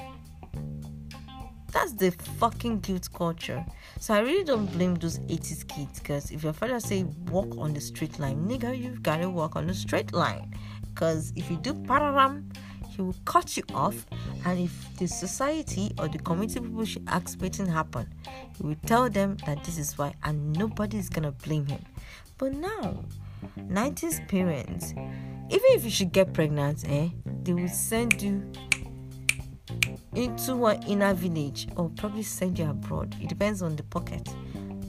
That's 1.72 1.92
the 1.94 2.12
fucking 2.40 2.80
guilt 2.80 3.10
culture. 3.14 3.66
So 4.00 4.14
I 4.14 4.20
really 4.20 4.46
don't 4.46 4.68
blame 4.68 4.96
those 4.96 5.20
80s 5.20 5.68
kids 5.68 6.00
because 6.00 6.32
if 6.32 6.44
your 6.44 6.54
father 6.54 6.80
say 6.80 7.04
walk 7.30 7.58
on 7.58 7.74
the 7.74 7.82
straight 7.82 8.18
line, 8.18 8.48
nigga, 8.48 8.78
you've 8.78 9.04
gotta 9.04 9.30
walk 9.30 9.56
on 9.58 9.68
the 9.68 9.74
straight 9.74 10.14
line. 10.14 10.54
Because 10.94 11.34
if 11.36 11.50
you 11.52 11.58
do 11.58 11.74
pararam, 11.74 12.46
he 12.96 13.02
will 13.02 13.16
cut 13.26 13.58
you 13.58 13.64
off 13.74 14.06
and 14.46 14.60
if 14.60 14.98
the 14.98 15.08
society 15.08 15.92
or 16.00 16.08
the 16.08 16.20
community 16.20 16.60
people 16.60 16.86
should 16.86 17.04
ask 17.08 17.40
waiting 17.42 17.66
happen 17.66 18.08
he 18.56 18.64
will 18.64 18.78
tell 18.86 19.10
them 19.10 19.36
that 19.46 19.62
this 19.64 19.78
is 19.78 19.98
why 19.98 20.14
and 20.24 20.54
nobody 20.54 20.98
is 20.98 21.10
gonna 21.10 21.32
blame 21.32 21.66
him 21.66 21.84
but 22.38 22.54
now 22.54 23.04
90s 23.58 24.26
parents 24.28 24.94
even 25.50 25.72
if 25.72 25.84
you 25.84 25.90
should 25.90 26.12
get 26.12 26.34
pregnant 26.34 26.84
eh 26.88 27.10
they 27.46 27.54
will 27.54 27.68
send 27.70 28.22
you 28.22 28.44
into 30.14 30.66
an 30.66 30.82
inner 30.84 31.14
village 31.14 31.68
or 31.76 31.90
probably 31.90 32.24
send 32.24 32.58
you 32.60 32.70
abroad 32.70 33.16
it 33.22 33.30
depends 33.30 33.62
on 33.62 33.76
the 33.76 33.84
pocket 33.84 34.28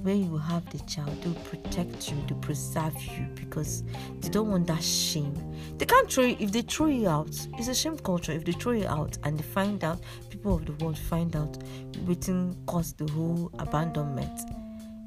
where 0.06 0.14
you 0.14 0.36
have 0.36 0.64
the 0.70 0.78
child, 0.84 1.20
they'll 1.20 1.34
protect 1.42 2.12
you, 2.12 2.16
they'll 2.28 2.38
preserve 2.38 2.94
you 3.02 3.26
because 3.34 3.82
they 4.20 4.28
don't 4.28 4.48
want 4.48 4.68
that 4.68 4.80
shame. 4.80 5.34
They 5.78 5.84
can't 5.84 6.08
throw 6.08 6.22
you 6.22 6.36
if 6.38 6.52
they 6.52 6.62
throw 6.62 6.86
you 6.86 7.08
out. 7.08 7.36
It's 7.58 7.66
a 7.66 7.74
shame 7.74 7.98
culture. 7.98 8.30
If 8.30 8.44
they 8.44 8.52
throw 8.52 8.70
you 8.70 8.86
out 8.86 9.18
and 9.24 9.36
they 9.36 9.42
find 9.42 9.82
out, 9.82 9.98
people 10.30 10.54
of 10.54 10.64
the 10.64 10.72
world 10.74 10.96
find 10.96 11.34
out, 11.34 11.58
waiting 12.06 12.56
cause 12.66 12.92
the 12.92 13.10
whole 13.10 13.50
abandonment. 13.58 14.48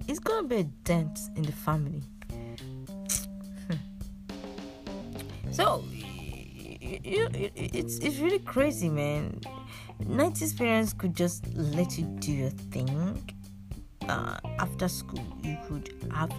It's 0.09 0.19
gonna 0.19 0.45
be 0.45 0.57
a 0.57 0.63
dent 0.63 1.17
in 1.37 1.43
the 1.43 1.53
family. 1.53 2.03
Hmm. 3.69 3.77
so 5.49 5.81
it's 6.81 7.99
it's 7.99 8.17
really 8.19 8.39
crazy, 8.39 8.89
man. 8.89 9.39
90s 10.03 10.57
parents 10.57 10.93
could 10.93 11.15
just 11.15 11.45
let 11.53 11.97
you 11.97 12.05
do 12.19 12.31
your 12.31 12.49
thing 12.71 13.21
uh, 14.07 14.37
after 14.59 14.87
school. 14.87 15.23
You 15.43 15.57
could 15.67 15.93
have 16.13 16.31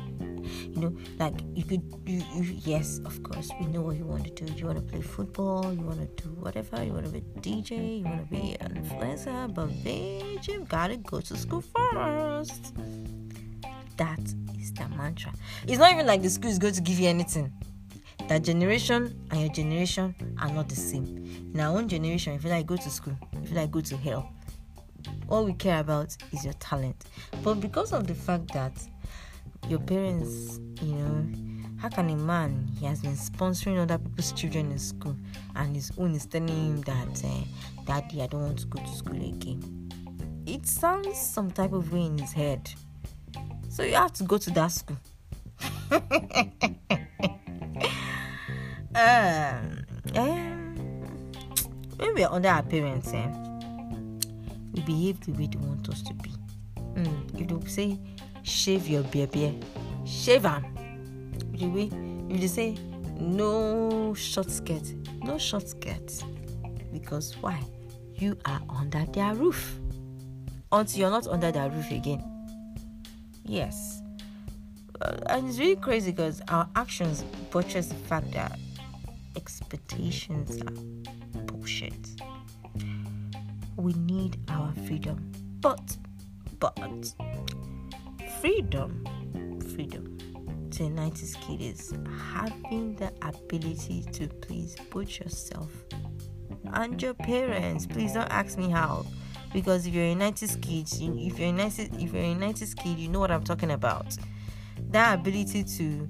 you 0.42 0.80
know 0.80 0.96
like 1.18 1.34
you 1.54 1.64
could 1.64 1.82
you, 2.06 2.22
you 2.34 2.56
yes 2.64 3.00
of 3.04 3.22
course 3.22 3.50
we 3.60 3.66
know 3.66 3.82
what 3.82 3.96
you 3.96 4.04
want 4.04 4.24
to 4.24 4.44
do. 4.44 4.52
You 4.54 4.66
want 4.66 4.78
to 4.78 4.82
play 4.82 5.02
football 5.02 5.72
you 5.72 5.82
want 5.82 6.00
to 6.00 6.22
do 6.22 6.30
whatever 6.30 6.82
you 6.82 6.92
want 6.92 7.06
to 7.06 7.12
be 7.12 7.18
a 7.18 7.40
dj 7.40 7.98
you 7.98 8.04
want 8.04 8.24
to 8.24 8.30
be 8.30 8.56
an 8.60 8.74
influencer 8.74 9.54
but 9.54 9.68
bitch 9.84 10.48
you 10.48 10.64
gotta 10.68 10.96
go 10.96 11.20
to 11.20 11.36
school 11.36 11.62
first. 11.62 12.74
That 13.98 14.20
is 14.58 14.72
the 14.72 14.88
mantra. 14.96 15.32
It's 15.68 15.78
not 15.78 15.92
even 15.92 16.06
like 16.06 16.22
the 16.22 16.30
school 16.30 16.50
is 16.50 16.58
going 16.58 16.74
to 16.74 16.80
give 16.80 16.98
you 16.98 17.08
anything 17.08 17.52
that 18.30 18.44
generation 18.44 19.12
and 19.32 19.40
your 19.40 19.50
generation 19.50 20.14
are 20.40 20.48
not 20.50 20.68
the 20.68 20.76
same. 20.76 21.50
In 21.52 21.58
our 21.58 21.76
own 21.76 21.88
generation, 21.88 22.32
if 22.34 22.44
you 22.44 22.50
like 22.50 22.64
go 22.64 22.76
to 22.76 22.88
school, 22.88 23.18
if 23.42 23.50
you 23.50 23.56
like 23.56 23.72
go 23.72 23.80
to 23.80 23.96
hell, 23.96 24.30
all 25.28 25.44
we 25.44 25.52
care 25.52 25.80
about 25.80 26.16
is 26.30 26.44
your 26.44 26.52
talent. 26.54 27.06
But 27.42 27.54
because 27.54 27.92
of 27.92 28.06
the 28.06 28.14
fact 28.14 28.52
that 28.52 28.72
your 29.68 29.80
parents, 29.80 30.60
you 30.80 30.94
know, 30.94 31.26
how 31.80 31.88
can 31.88 32.08
a 32.08 32.14
man 32.14 32.68
he 32.78 32.86
has 32.86 33.00
been 33.00 33.16
sponsoring 33.16 33.82
other 33.82 33.98
people's 33.98 34.30
children 34.30 34.70
in 34.70 34.78
school 34.78 35.16
and 35.56 35.74
his 35.74 35.90
own 35.98 36.14
is 36.14 36.26
telling 36.26 36.46
him 36.46 36.82
that, 36.82 37.24
uh, 37.24 37.82
Daddy, 37.84 38.22
I 38.22 38.28
don't 38.28 38.42
want 38.42 38.60
to 38.60 38.66
go 38.68 38.80
to 38.80 38.94
school 38.94 39.16
again? 39.16 39.90
It 40.46 40.68
sounds 40.68 41.18
some 41.20 41.50
type 41.50 41.72
of 41.72 41.92
way 41.92 42.02
in 42.02 42.16
his 42.16 42.30
head. 42.30 42.70
So 43.68 43.82
you 43.82 43.94
have 43.94 44.12
to 44.12 44.22
go 44.22 44.38
to 44.38 44.50
that 44.52 44.68
school. 44.68 44.98
um, 49.00 49.84
when 51.96 52.14
we 52.14 52.24
are 52.24 52.32
under 52.32 52.48
our 52.48 52.62
parents, 52.62 53.12
eh, 53.12 53.28
we 54.72 54.82
behave 54.82 55.20
the 55.20 55.32
way 55.32 55.46
they 55.46 55.58
want 55.58 55.88
us 55.88 56.02
to 56.02 56.14
be. 56.14 56.30
Mm, 56.94 57.40
if 57.40 57.48
they 57.48 57.68
say 57.68 57.98
shave 58.42 58.88
your 58.88 59.02
baby, 59.04 59.58
shave 60.04 60.42
them. 60.42 60.64
The 61.52 61.66
way 61.66 61.90
if 62.28 62.40
they 62.40 62.46
say 62.46 62.76
no 63.18 64.14
short 64.14 64.50
skirt, 64.50 64.94
no 65.22 65.38
short 65.38 65.68
skirt, 65.68 66.22
because 66.92 67.36
why? 67.40 67.60
You 68.14 68.36
are 68.44 68.60
under 68.68 69.06
their 69.06 69.34
roof 69.34 69.78
until 70.72 71.00
you're 71.00 71.10
not 71.10 71.26
under 71.26 71.50
their 71.50 71.70
roof 71.70 71.90
again. 71.90 72.22
Yes. 73.44 74.02
Uh, 75.00 75.16
and 75.26 75.48
it's 75.48 75.58
really 75.58 75.76
crazy 75.76 76.10
because 76.10 76.42
our 76.48 76.68
actions 76.76 77.22
buttress 77.50 77.86
the 77.88 77.94
fact 77.94 78.30
that 78.32 78.58
expectations 79.36 80.60
are 80.62 81.40
bullshit. 81.42 82.08
We 83.76 83.92
need 83.94 84.38
our 84.48 84.72
freedom. 84.86 85.32
But, 85.60 85.96
but, 86.58 87.12
freedom, 88.40 89.04
freedom 89.74 90.18
to 90.70 90.84
a 90.84 90.88
90s 90.88 91.40
kid 91.40 91.60
is 91.60 91.92
having 92.32 92.94
the 92.96 93.12
ability 93.22 94.04
to 94.12 94.28
please 94.28 94.76
put 94.90 95.18
yourself 95.18 95.70
and 96.74 97.00
your 97.02 97.14
parents. 97.14 97.86
Please 97.86 98.12
don't 98.12 98.30
ask 98.30 98.56
me 98.56 98.70
how 98.70 99.04
because 99.52 99.86
if 99.86 99.94
you're 99.94 100.04
a 100.04 100.14
90s 100.14 100.60
kid 100.60 100.88
if 100.92 101.38
you're 101.38 101.48
a 101.48 101.52
90s 101.52 102.02
if 102.02 102.12
you're 102.12 102.22
a 102.22 102.34
90s 102.34 102.76
kid 102.76 102.98
you 102.98 103.08
know 103.08 103.18
what 103.18 103.30
i'm 103.30 103.42
talking 103.42 103.72
about 103.72 104.16
that 104.90 105.18
ability 105.18 105.64
to 105.64 106.08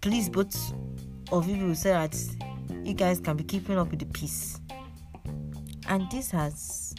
please 0.00 0.28
both 0.28 0.74
of 1.32 1.48
you 1.48 1.74
so 1.74 1.90
that 1.90 2.16
you 2.84 2.94
guys 2.94 3.20
can 3.20 3.36
be 3.36 3.44
keeping 3.44 3.78
up 3.78 3.90
with 3.90 4.00
the 4.00 4.06
peace. 4.06 4.60
And 5.88 6.10
this 6.10 6.30
has 6.30 6.94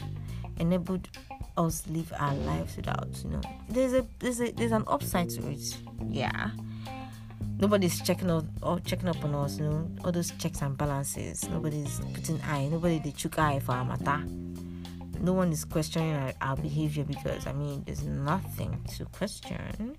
enabled 0.58 1.08
us 1.56 1.86
live 1.88 2.12
our 2.18 2.34
lives 2.34 2.76
without 2.76 3.08
you 3.24 3.30
know. 3.30 3.40
There's 3.68 3.92
a 3.92 4.06
there's 4.18 4.40
a 4.40 4.52
there's 4.52 4.72
an 4.72 4.84
upside 4.86 5.30
to 5.30 5.48
it. 5.48 5.76
Yeah. 6.08 6.50
Nobody's 7.58 8.00
checking 8.00 8.30
up 8.30 8.44
or 8.62 8.80
checking 8.80 9.08
up 9.08 9.22
on 9.24 9.34
us 9.34 9.58
you 9.58 9.64
know. 9.64 9.90
All 10.04 10.12
those 10.12 10.30
checks 10.32 10.62
and 10.62 10.76
balances. 10.76 11.48
Nobody's 11.48 12.00
putting 12.14 12.40
eye 12.42 12.68
nobody 12.68 12.98
they 12.98 13.10
took 13.10 13.38
eye 13.38 13.60
for 13.60 13.72
our 13.72 13.84
matter. 13.84 14.24
No 15.20 15.34
one 15.34 15.52
is 15.52 15.66
questioning 15.66 16.14
our, 16.14 16.32
our 16.40 16.56
behavior 16.56 17.04
because 17.04 17.46
I 17.46 17.52
mean 17.52 17.84
there's 17.84 18.04
nothing 18.04 18.82
to 18.96 19.04
question. 19.06 19.96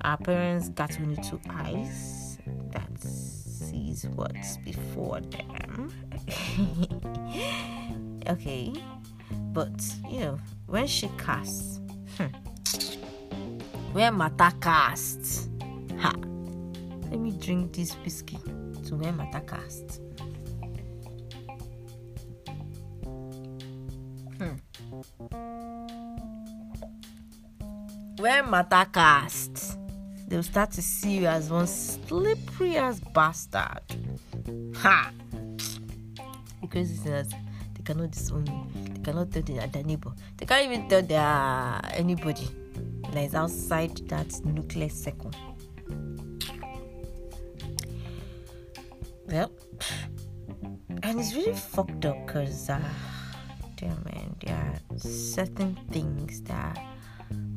Our 0.00 0.16
parents 0.18 0.68
got 0.70 0.98
only 1.00 1.16
two 1.22 1.40
eyes 1.48 2.23
that 2.70 3.02
sees 3.02 4.06
what's 4.14 4.56
before 4.58 5.20
them. 5.20 5.92
okay, 8.28 8.72
but 9.52 9.72
you 10.10 10.20
know 10.20 10.38
when 10.66 10.86
she 10.86 11.08
casts, 11.18 11.80
hmm, 12.16 12.26
when 13.92 14.14
Mata 14.14 14.52
casts, 14.60 15.48
ha, 15.98 16.12
let 17.10 17.20
me 17.20 17.32
drink 17.32 17.74
this 17.74 17.92
whiskey 18.04 18.38
to 18.86 18.96
when 18.96 19.16
Mata 19.16 19.40
casts. 19.40 20.00
when 28.24 28.48
Mata 28.48 28.88
casts, 28.90 29.73
they'll 30.26 30.42
start 30.42 30.70
to 30.72 30.82
see 30.82 31.18
you 31.18 31.26
as 31.26 31.50
one 31.50 31.66
slippery 31.66 32.76
as 32.76 33.00
bastard. 33.00 33.80
Ha! 34.76 35.10
Because 36.60 36.90
it's 36.90 37.04
they 37.04 37.82
cannot 37.84 38.10
disown 38.10 38.46
you. 38.46 38.92
They 38.94 39.00
cannot 39.00 39.30
tell 39.30 39.42
their, 39.42 39.66
their 39.66 39.82
neighbor. 39.84 40.12
They 40.36 40.46
can't 40.46 40.64
even 40.64 40.88
tell 40.88 41.02
their 41.02 41.80
anybody 41.92 42.48
that 43.12 43.22
is 43.22 43.34
outside 43.34 43.96
that 44.08 44.44
nuclear 44.44 44.88
circle. 44.88 45.32
Well, 49.26 49.50
and 51.02 51.20
it's 51.20 51.34
really 51.34 51.54
fucked 51.54 52.04
up 52.04 52.26
because, 52.26 52.70
uh, 52.70 52.80
damn 53.76 54.02
man, 54.04 54.36
there 54.44 54.54
are 54.54 54.98
certain 54.98 55.76
things 55.90 56.40
that 56.42 56.78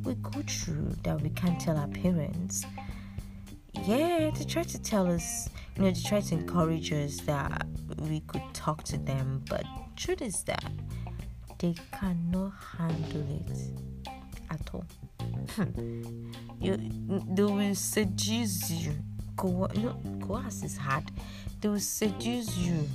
we 0.08 0.14
go 0.14 0.42
through 0.46 0.90
that 1.02 1.20
we 1.20 1.28
can't 1.28 1.60
tell 1.60 1.76
our 1.76 1.86
parents. 1.88 2.64
Yeah, 3.84 4.30
they 4.30 4.44
try 4.44 4.62
to 4.62 4.80
tell 4.80 5.06
us, 5.06 5.50
you 5.76 5.82
know, 5.82 5.90
they 5.90 6.00
try 6.00 6.20
to 6.20 6.34
encourage 6.34 6.90
us 6.92 7.18
that 7.20 7.66
we 7.98 8.20
could 8.20 8.42
talk 8.54 8.82
to 8.84 8.96
them, 8.96 9.44
but 9.50 9.64
truth 9.96 10.22
is 10.22 10.42
that 10.44 10.64
they 11.58 11.74
cannot 11.92 12.54
handle 12.78 13.26
it 13.46 13.58
at 14.50 14.70
all. 14.72 14.86
You, 16.60 16.76
they 17.30 17.44
will 17.44 17.74
seduce 17.76 18.68
you. 18.68 18.92
Co- 19.36 19.68
you 19.74 19.82
know, 19.82 20.26
coerce 20.26 20.64
is 20.64 20.76
hard. 20.76 21.04
They 21.60 21.68
will 21.68 21.78
seduce 21.78 22.56
you. 22.58 22.88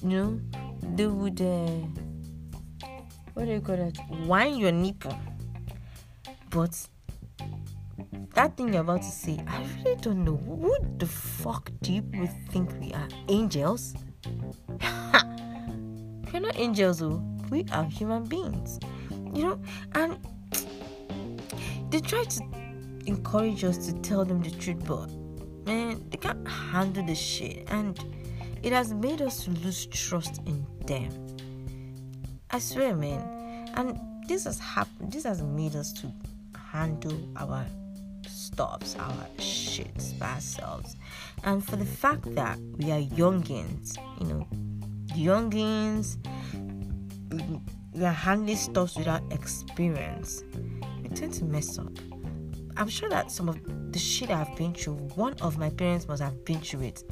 You 0.00 0.08
know, 0.08 0.40
they 0.94 1.08
would. 1.08 1.40
Uh, 1.40 1.66
what 3.34 3.46
do 3.46 3.52
you 3.52 3.60
call 3.60 3.74
it? 3.74 3.98
Wine 4.26 4.58
your 4.58 4.70
nipple 4.70 5.18
but 6.50 6.88
that 8.34 8.56
thing 8.56 8.72
you're 8.72 8.82
about 8.82 9.02
to 9.02 9.10
say, 9.10 9.38
I 9.46 9.66
really 9.78 9.96
don't 9.96 10.24
know. 10.24 10.36
Who 10.36 10.76
the 10.98 11.06
fuck 11.06 11.70
do 11.82 11.92
you 11.92 12.02
think 12.50 12.72
we 12.80 12.92
are? 12.92 13.08
Angels? 13.28 13.94
We're 16.32 16.40
not 16.40 16.58
angels, 16.58 16.98
though. 16.98 17.22
We 17.50 17.64
are 17.72 17.84
human 17.84 18.24
beings. 18.24 18.78
You 19.10 19.42
know, 19.42 19.60
and 19.94 20.18
they 21.90 22.00
try 22.00 22.24
to 22.24 22.44
encourage 23.06 23.64
us 23.64 23.86
to 23.86 23.92
tell 24.00 24.24
them 24.24 24.42
the 24.42 24.50
truth, 24.50 24.84
but 24.84 25.08
man, 25.66 26.04
they 26.10 26.18
can't 26.18 26.46
handle 26.46 27.04
the 27.04 27.14
shit. 27.14 27.64
And 27.68 27.98
it 28.62 28.72
has 28.72 28.92
made 28.92 29.22
us 29.22 29.48
lose 29.48 29.86
trust 29.86 30.40
in 30.46 30.66
them. 30.86 31.10
I 32.50 32.58
swear, 32.58 32.94
man. 32.94 33.70
And 33.74 33.98
this 34.28 34.44
has 34.44 34.58
happened, 34.58 35.12
this 35.12 35.24
has 35.24 35.42
made 35.42 35.74
us 35.76 35.92
to 35.94 36.12
handle 36.70 37.18
our 37.36 37.64
stuffs, 38.26 38.96
our 38.98 39.26
shits 39.38 40.18
by 40.18 40.34
ourselves. 40.34 40.96
And 41.44 41.64
for 41.64 41.76
the 41.76 41.84
fact 41.84 42.34
that 42.34 42.58
we 42.76 42.90
are 42.90 43.00
youngins, 43.00 43.96
you 44.20 44.26
know, 44.26 44.46
youngins, 45.14 46.16
we 47.92 48.04
are 48.04 48.12
handling 48.12 48.56
stuffs 48.56 48.96
without 48.96 49.22
experience, 49.32 50.42
we 51.02 51.08
tend 51.10 51.32
to 51.34 51.44
mess 51.44 51.78
up. 51.78 51.92
I'm 52.76 52.88
sure 52.88 53.08
that 53.08 53.30
some 53.30 53.48
of 53.48 53.58
the 53.92 53.98
shit 53.98 54.30
I've 54.30 54.54
been 54.56 54.74
through, 54.74 54.94
one 55.14 55.34
of 55.40 55.58
my 55.58 55.70
parents 55.70 56.06
must 56.06 56.22
have 56.22 56.44
been 56.44 56.60
through 56.60 56.82
it. 56.82 57.02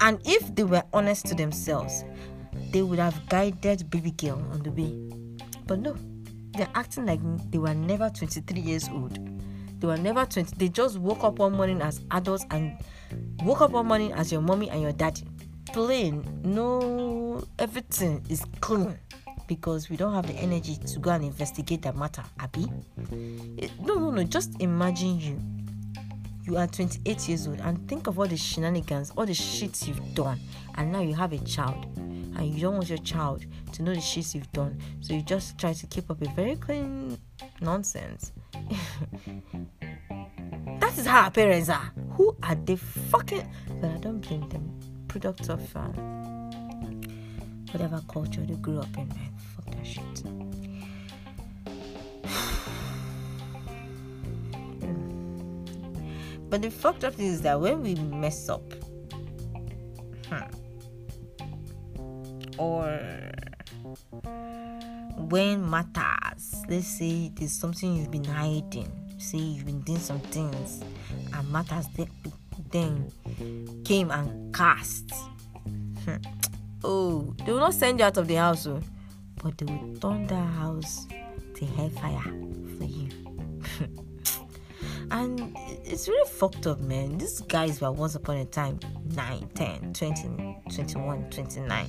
And 0.00 0.20
if 0.24 0.54
they 0.54 0.64
were 0.64 0.84
honest 0.92 1.26
to 1.26 1.34
themselves, 1.34 2.04
they 2.70 2.82
would 2.82 2.98
have 2.98 3.28
guided 3.28 3.90
baby 3.90 4.12
girl 4.12 4.38
on 4.52 4.62
the 4.62 4.70
way. 4.70 5.36
But 5.66 5.80
no, 5.80 5.96
they're 6.52 6.68
acting 6.74 7.06
like 7.06 7.20
they 7.50 7.58
were 7.58 7.74
never 7.74 8.10
23 8.10 8.60
years 8.60 8.88
old. 8.88 9.18
They 9.80 9.86
were 9.86 9.96
never 9.96 10.24
20. 10.24 10.56
They 10.56 10.68
just 10.68 10.98
woke 10.98 11.22
up 11.22 11.38
one 11.38 11.52
morning 11.52 11.80
as 11.82 12.00
adults 12.10 12.44
and 12.50 12.78
woke 13.44 13.60
up 13.60 13.70
one 13.70 13.86
morning 13.86 14.12
as 14.12 14.32
your 14.32 14.40
mommy 14.40 14.70
and 14.70 14.82
your 14.82 14.92
daddy. 14.92 15.22
Plain, 15.72 16.40
no, 16.44 17.44
everything 17.58 18.24
is 18.28 18.44
clean 18.60 18.98
because 19.46 19.88
we 19.88 19.96
don't 19.96 20.14
have 20.14 20.26
the 20.26 20.34
energy 20.34 20.76
to 20.76 20.98
go 20.98 21.10
and 21.10 21.24
investigate 21.24 21.82
that 21.82 21.96
matter, 21.96 22.22
Abby. 22.40 22.66
No, 23.80 23.94
no, 23.94 24.10
no. 24.10 24.24
Just 24.24 24.60
imagine 24.60 25.20
you. 25.20 25.40
You 26.44 26.56
are 26.56 26.66
28 26.66 27.28
years 27.28 27.46
old 27.46 27.60
and 27.60 27.86
think 27.88 28.06
of 28.06 28.18
all 28.18 28.26
the 28.26 28.36
shenanigans, 28.36 29.12
all 29.16 29.26
the 29.26 29.32
shits 29.32 29.86
you've 29.86 30.14
done, 30.14 30.40
and 30.76 30.90
now 30.90 31.00
you 31.00 31.14
have 31.14 31.32
a 31.32 31.38
child 31.38 31.86
and 32.38 32.54
you 32.54 32.60
don't 32.60 32.76
want 32.76 32.88
your 32.88 32.98
child 32.98 33.44
to 33.72 33.82
know 33.82 33.92
the 33.94 34.00
shit 34.00 34.34
you've 34.34 34.50
done. 34.52 34.80
So 35.00 35.12
you 35.12 35.22
just 35.22 35.58
try 35.58 35.72
to 35.72 35.86
keep 35.86 36.10
up 36.10 36.22
a 36.22 36.28
very 36.30 36.54
clean 36.56 37.18
nonsense. 37.60 38.32
that 40.78 40.96
is 40.96 41.06
how 41.06 41.24
our 41.24 41.30
parents 41.30 41.68
are. 41.68 41.92
Who 42.12 42.36
are 42.42 42.54
they 42.54 42.76
fucking? 42.76 43.46
But 43.80 43.90
I 43.90 43.96
don't 43.98 44.20
blame 44.20 44.48
them. 44.48 44.72
Product 45.08 45.48
of 45.48 45.76
um, 45.76 45.92
whatever 47.72 48.00
culture 48.08 48.42
they 48.42 48.54
grew 48.54 48.78
up 48.78 48.96
in, 48.96 49.08
man. 49.08 49.32
Fuck 49.56 49.66
that 49.74 49.86
shit. 49.86 50.22
But 56.50 56.62
the 56.62 56.70
fucked 56.70 57.04
up 57.04 57.12
thing 57.12 57.26
is 57.26 57.42
that 57.42 57.60
when 57.60 57.82
we 57.82 57.94
mess 57.94 58.48
up, 58.48 58.62
hmm, 60.30 60.57
or 62.58 63.00
when 65.16 65.68
matters, 65.68 66.64
let's 66.68 66.86
say 66.86 67.30
there's 67.34 67.52
something 67.52 67.96
you've 67.96 68.10
been 68.10 68.24
hiding, 68.24 68.90
say 69.18 69.38
you've 69.38 69.66
been 69.66 69.80
doing 69.80 69.98
some 69.98 70.20
things, 70.20 70.82
and 71.32 71.52
matters 71.52 71.86
then 72.70 73.10
came 73.84 74.10
and 74.10 74.54
cast. 74.54 75.12
Oh, 76.84 77.34
they 77.44 77.50
will 77.50 77.58
not 77.58 77.74
send 77.74 77.98
you 77.98 78.04
out 78.04 78.16
of 78.18 78.28
the 78.28 78.36
house, 78.36 78.64
oh, 78.68 78.80
but 79.42 79.58
they 79.58 79.66
will 79.66 79.96
turn 79.98 80.28
the 80.28 80.36
house 80.36 81.08
to 81.56 81.64
hellfire 81.66 82.22
for 82.78 82.84
you. 82.84 83.08
and 85.10 85.56
it's 85.84 86.06
really 86.06 86.28
fucked 86.28 86.66
up 86.66 86.80
man 86.80 87.18
these 87.18 87.40
guys 87.42 87.80
were 87.80 87.90
once 87.90 88.14
upon 88.14 88.36
a 88.36 88.44
time 88.44 88.78
9 89.14 89.48
10 89.54 89.92
20 89.94 90.56
21 90.74 91.30
29 91.30 91.86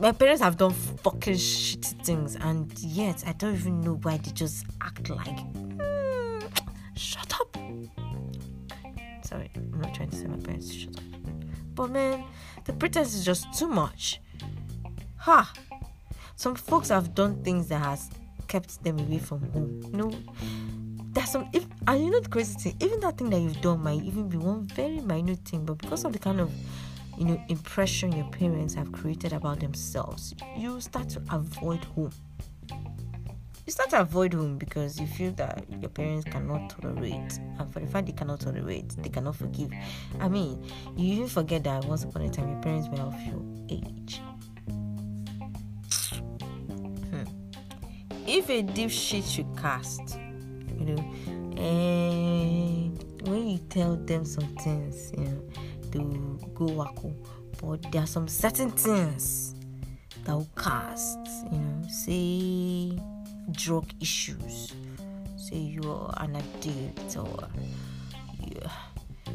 my 0.00 0.12
parents 0.12 0.40
have 0.40 0.56
done 0.56 0.72
fucking 0.72 1.34
shitty 1.34 2.04
things 2.04 2.36
and 2.36 2.78
yet 2.78 3.24
i 3.26 3.32
don't 3.32 3.54
even 3.54 3.80
know 3.80 3.94
why 4.02 4.16
they 4.18 4.30
just 4.30 4.64
act 4.80 5.10
like 5.10 5.26
mm, 5.26 6.60
shut 6.96 7.32
up. 7.40 7.56
Sorry 9.24 9.50
i'm 9.56 9.80
not 9.80 9.94
trying 9.94 10.10
to 10.10 10.16
say 10.16 10.26
my 10.26 10.36
parents 10.36 10.72
shut 10.72 10.96
up. 10.96 11.02
But 11.74 11.90
man 11.90 12.24
the 12.64 12.72
pretense 12.72 13.14
is 13.14 13.24
just 13.24 13.52
too 13.58 13.66
much. 13.66 14.20
Ha! 15.18 15.52
Some 16.36 16.54
folks 16.54 16.90
have 16.90 17.14
done 17.14 17.42
things 17.42 17.68
that 17.68 17.78
has 17.82 18.10
kept 18.46 18.82
them 18.84 18.98
away 18.98 19.18
from 19.18 19.40
home 19.52 19.80
know? 19.92 20.12
There's 21.12 21.30
some 21.30 21.48
if 21.52 21.66
and 21.86 22.04
you 22.04 22.10
know 22.10 22.20
the 22.20 22.28
crazy 22.28 22.54
thing 22.58 22.76
even 22.80 23.00
that 23.00 23.18
thing 23.18 23.30
that 23.30 23.40
you've 23.40 23.60
done 23.60 23.82
might 23.82 24.02
even 24.02 24.28
be 24.28 24.36
one 24.36 24.62
very 24.62 25.00
minute 25.00 25.40
thing 25.40 25.64
but 25.64 25.78
because 25.78 26.04
of 26.04 26.12
the 26.12 26.18
kind 26.18 26.40
of 26.40 26.52
you 27.18 27.24
know 27.24 27.42
impression 27.48 28.12
your 28.12 28.26
parents 28.26 28.74
have 28.74 28.92
created 28.92 29.32
about 29.32 29.58
themselves 29.58 30.34
you 30.56 30.80
start 30.80 31.08
to 31.08 31.22
avoid 31.32 31.84
home. 31.84 32.12
You 33.66 33.72
start 33.72 33.90
to 33.90 34.00
avoid 34.00 34.32
home 34.32 34.56
because 34.56 34.98
you 34.98 35.06
feel 35.06 35.32
that 35.32 35.62
your 35.82 35.90
parents 35.90 36.24
cannot 36.24 36.70
tolerate 36.70 37.38
and 37.58 37.70
for 37.70 37.80
the 37.80 37.86
fact 37.86 38.06
they 38.06 38.12
cannot 38.12 38.40
tolerate 38.40 38.90
they 39.02 39.10
cannot 39.10 39.36
forgive. 39.36 39.70
I 40.20 40.28
mean 40.28 40.64
you 40.96 41.14
even 41.14 41.28
forget 41.28 41.64
that 41.64 41.84
once 41.84 42.04
upon 42.04 42.22
a 42.22 42.30
time 42.30 42.48
your 42.48 42.62
parents 42.62 42.88
were 42.88 43.00
of 43.00 43.20
your 43.26 43.42
age. 43.68 44.22
Hmm. 47.10 47.24
if 48.26 48.48
a 48.48 48.62
deep 48.62 48.90
shit 48.90 49.24
should 49.24 49.54
cast 49.56 50.18
you 50.78 50.84
know 50.86 51.60
and 51.60 53.04
when 53.28 53.48
you 53.48 53.58
tell 53.68 53.96
them 53.96 54.24
some 54.24 54.46
things 54.56 55.12
you 55.12 55.24
know 55.24 55.42
will 55.94 56.36
go 56.54 56.66
wacko 56.66 57.14
but 57.60 57.90
there 57.92 58.02
are 58.02 58.06
some 58.06 58.28
certain 58.28 58.70
things 58.70 59.54
that 60.24 60.34
will 60.34 60.48
cast 60.56 61.18
you 61.52 61.58
know 61.58 61.82
say 61.88 62.98
drug 63.52 63.86
issues. 64.00 64.74
Say 65.36 65.56
you're 65.56 66.12
an 66.18 66.36
addict 66.36 67.16
or 67.16 67.48
yeah. 68.40 68.70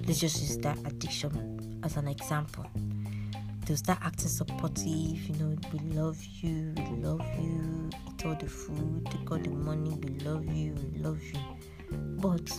let's 0.05 0.19
just 0.19 0.41
use 0.41 0.57
that 0.59 0.77
addiction 0.85 1.79
as 1.83 1.97
an 1.97 2.07
example. 2.07 2.65
They'll 3.65 3.77
start 3.77 3.99
acting 4.03 4.27
supportive 4.27 4.85
you 4.87 5.35
know 5.39 5.55
we 5.71 5.79
love 5.95 6.21
you 6.23 6.73
we 6.77 7.03
love 7.03 7.25
you 7.39 7.89
eat 8.09 8.25
all 8.25 8.35
the 8.35 8.47
food 8.47 9.07
take 9.09 9.31
all 9.31 9.37
the 9.37 9.49
money 9.49 9.97
we 10.03 10.19
love 10.19 10.45
you 10.45 10.73
we 10.73 10.99
love 10.99 11.21
you. 11.21 11.39
But 11.91 12.51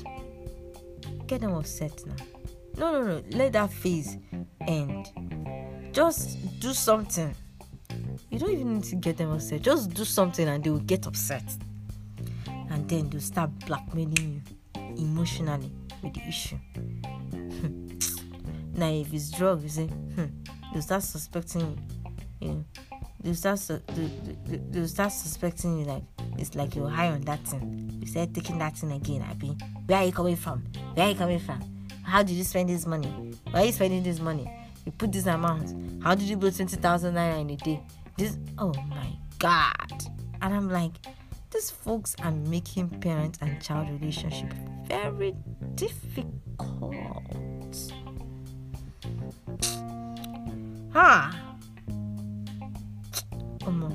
get 1.27 1.43
them 1.43 1.55
upset 1.55 2.05
now 2.07 2.34
no 2.77 2.93
no 2.93 3.03
no 3.03 3.23
let 3.31 3.53
that 3.53 3.73
phase 3.73 4.17
end 4.67 5.11
just 5.93 6.39
do 6.61 6.73
something 6.73 7.35
you 8.31 8.39
don't 8.39 8.51
even 8.51 8.75
need 8.75 8.85
to 8.85 8.97
get 8.97 9.17
them 9.17 9.31
upset 9.31 9.63
just 9.63 9.93
do 9.95 10.05
something 10.05 10.49
and 10.49 10.65
they 10.65 10.71
will 10.71 10.79
get 10.81 11.07
upset 11.07 11.45
and 12.71 12.89
then 12.89 13.09
they'll 13.11 13.21
start 13.21 13.51
blackmailing 13.67 14.43
you 14.77 14.85
emotionally 14.97 15.71
with 16.03 16.15
the 16.15 16.21
issue 16.29 16.59
now 18.79 18.89
if 18.89 19.13
it's 19.13 19.31
drug 19.31 19.63
you 19.63 19.69
say 19.69 19.87
hmm 19.87 20.25
they 20.75 20.81
start 20.81 21.03
suspecting 21.03 21.79
you. 22.41 22.49
know, 22.49 22.65
they 23.21 23.33
start 23.33 23.59
su- 23.59 23.81
they, 23.95 24.11
they, 24.47 24.57
they 24.71 24.87
start 24.87 25.13
suspecting 25.13 25.79
you 25.79 25.85
like 25.85 26.03
it's 26.37 26.55
like 26.55 26.75
you're 26.75 26.89
high 26.89 27.09
on 27.09 27.21
that 27.23 27.41
thing. 27.47 27.97
You 28.01 28.07
start 28.07 28.35
taking 28.35 28.59
that 28.59 28.77
thing 28.77 28.93
again, 28.93 29.23
I 29.23 29.31
Abby. 29.31 29.57
Where 29.87 29.99
are 29.99 30.05
you 30.05 30.13
coming 30.13 30.37
from? 30.37 30.65
Where 30.95 31.07
are 31.07 31.11
you 31.11 31.15
coming 31.15 31.39
from? 31.39 31.74
How 32.05 32.23
did 32.23 32.35
you 32.37 32.45
spend 32.45 32.69
this 32.69 32.87
money? 32.87 33.35
Why 33.51 33.63
are 33.63 33.67
you 33.67 33.73
spending 33.73 34.03
this 34.03 34.21
money? 34.21 34.51
You 34.85 34.93
put 34.93 35.13
this 35.13 35.27
amount. 35.27 36.03
How 36.03 36.15
did 36.15 36.29
you 36.29 36.37
blow 36.37 36.51
twenty 36.51 36.77
thousand 36.77 37.15
naira 37.15 37.41
in 37.41 37.51
a 37.51 37.57
day? 37.57 37.83
This 38.17 38.37
oh 38.59 38.73
my 38.89 39.11
god. 39.39 40.05
And 40.43 40.55
I'm 40.55 40.69
like, 40.71 40.93
these 41.51 41.71
folks 41.71 42.15
are 42.23 42.33
making 42.33 42.89
parent 43.01 43.39
and 43.41 43.61
child 43.63 43.89
relationship 43.91 44.53
very 44.87 45.35
difficult. 45.75 46.95
Ah. 50.95 51.35
Omo, 53.61 53.91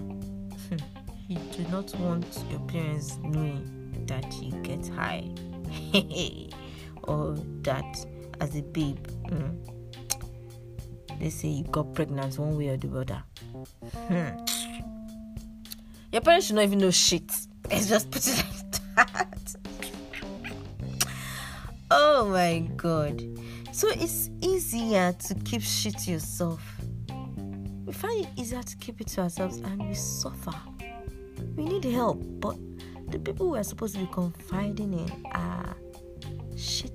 you 1.28 1.38
do 1.38 1.64
not 1.72 1.94
want 2.00 2.44
your 2.50 2.60
parents 2.62 3.18
knowing 3.24 4.04
that 4.08 4.34
you 4.42 4.52
get 4.64 4.88
high 4.88 5.30
or 7.10 7.36
that 7.64 8.06
as 8.40 8.56
a 8.56 8.62
babe, 8.62 9.06
mm, 9.28 9.58
they 11.20 11.30
say 11.30 11.50
you 11.50 11.64
got 11.66 11.94
pregnant 11.94 12.38
one 12.38 12.58
way 12.58 12.70
or 12.70 12.78
the 12.78 12.90
other. 12.98 13.24
Hmm. 14.08 14.46
Your 16.12 16.22
parents 16.22 16.48
should 16.48 16.56
not 16.56 16.64
even 16.64 16.80
know 16.80 16.92
shit. 16.92 17.30
Let's 17.70 17.88
just 17.90 18.10
put 18.10 18.26
it 18.28 18.38
like 18.96 18.96
that. 18.96 19.56
oh 21.92 22.30
my 22.30 22.60
god. 22.78 23.22
So 23.72 23.88
it's 23.90 24.30
easier 24.42 25.12
to 25.12 25.36
keep 25.36 25.62
shit 25.62 25.98
to 26.00 26.12
yourself 26.12 26.80
we 27.90 27.94
find 27.94 28.24
it 28.24 28.30
easier 28.36 28.62
to 28.62 28.78
keep 28.78 29.02
it 29.02 29.08
to 29.08 29.22
ourselves 29.22 29.58
and 29.58 29.82
we 29.82 29.96
suffer. 29.96 30.54
We 31.56 31.66
need 31.66 31.86
help, 31.86 32.22
but 32.40 32.56
the 33.10 33.18
people 33.18 33.50
we 33.50 33.58
are 33.58 33.64
supposed 33.64 33.96
to 33.96 34.02
be 34.02 34.08
confiding 34.12 34.94
in 34.94 35.26
are 35.34 35.76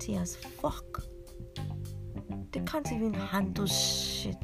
shitty 0.05 0.21
as 0.21 0.37
fuck. 0.37 1.03
They 2.53 2.61
can't 2.61 2.90
even 2.93 3.14
handle 3.14 3.67
shit. 3.67 4.37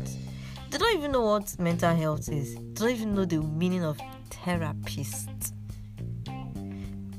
They 0.70 0.79
don't 0.79 0.96
even 0.96 1.12
know 1.12 1.23
what 1.23 1.59
mental 1.59 1.94
health 1.94 2.29
is. 2.29 2.55
They 2.55 2.62
don't 2.75 2.90
even 2.90 3.14
know 3.14 3.25
the 3.25 3.40
meaning 3.40 3.85
of 3.85 3.99
therapist. 4.31 5.55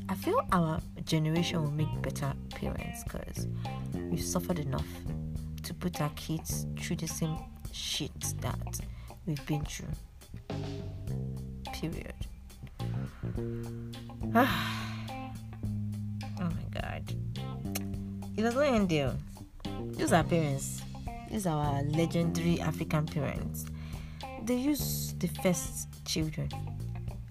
I 0.09 0.15
feel 0.15 0.45
our 0.51 0.79
generation 1.05 1.61
will 1.63 1.71
make 1.71 2.01
better 2.01 2.33
parents 2.49 3.03
because 3.03 3.47
we've 3.93 4.23
suffered 4.23 4.59
enough 4.59 4.87
to 5.63 5.73
put 5.73 6.01
our 6.01 6.09
kids 6.15 6.65
through 6.79 6.97
the 6.97 7.07
same 7.07 7.37
shit 7.71 8.11
that 8.41 8.79
we've 9.25 9.45
been 9.45 9.63
through. 9.65 9.87
Period. 11.73 12.13
Ah. 14.33 14.80
It 18.37 18.43
doesn't 18.43 18.63
end 18.63 18.89
there. 18.89 19.13
These 19.91 20.13
are 20.13 20.23
parents. 20.23 20.81
These 21.29 21.45
are 21.45 21.63
our 21.63 21.83
legendary 21.83 22.59
African 22.61 23.05
parents. 23.05 23.65
They 24.43 24.55
use 24.55 25.13
the 25.19 25.27
first 25.27 25.87
children. 26.05 26.49